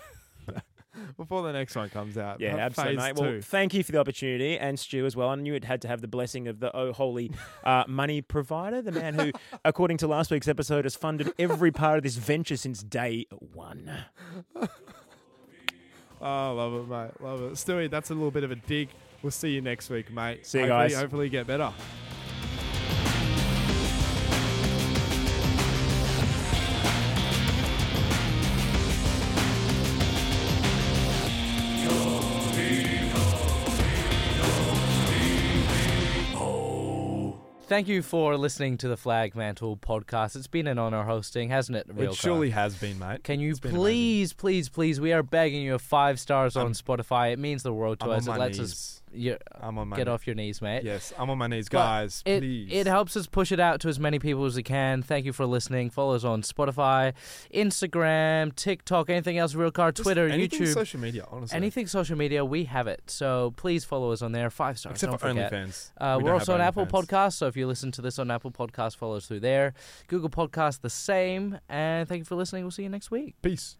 [1.17, 2.39] before the next one comes out.
[2.39, 3.15] Yeah, absolutely, mate.
[3.15, 5.29] Well, thank you for the opportunity, and Stu as well.
[5.29, 7.31] I knew it had to have the blessing of the oh holy
[7.63, 9.31] uh, money provider, the man who,
[9.65, 13.91] according to last week's episode, has funded every part of this venture since day one.
[16.21, 17.21] Oh, love it, mate.
[17.21, 17.53] Love it.
[17.53, 18.89] Stewie, that's a little bit of a dig.
[19.21, 20.45] We'll see you next week, mate.
[20.45, 20.95] See you hopefully, guys.
[20.95, 21.73] Hopefully, get better.
[37.65, 40.35] Thank you for listening to the Flagmantle podcast.
[40.35, 41.87] It's been an honor hosting, hasn't it?
[41.93, 43.23] Real it surely has been, mate.
[43.23, 43.71] Can you amazing.
[43.71, 44.99] please, please, please?
[44.99, 47.31] We are begging you five stars on Spotify.
[47.31, 48.27] It means the world to I'm us.
[48.27, 48.71] It lets knees.
[48.71, 50.13] us you, I'm on my get knees.
[50.13, 50.83] off your knees, mate.
[50.83, 52.21] Yes, I'm on my knees, guys.
[52.25, 52.69] It, please.
[52.71, 55.01] it helps us push it out to as many people as we can.
[55.03, 55.89] Thank you for listening.
[55.89, 57.13] Follow us on Spotify,
[57.53, 60.73] Instagram, TikTok, anything else, Real Car, Just Twitter, anything YouTube.
[60.73, 61.55] social media, honestly.
[61.55, 63.01] Anything social media, we have it.
[63.07, 64.49] So please follow us on there.
[64.49, 64.93] Five stars.
[64.95, 65.51] Except don't for forget.
[65.51, 65.91] OnlyFans.
[65.97, 66.85] Uh, We we're also on Apple.
[66.85, 69.73] Podcasts, so if you listen to this on Apple Podcasts, follow us through there.
[70.07, 71.59] Google Podcasts, the same.
[71.69, 72.63] And thank you for listening.
[72.63, 73.35] We'll see you next week.
[73.41, 73.77] Peace.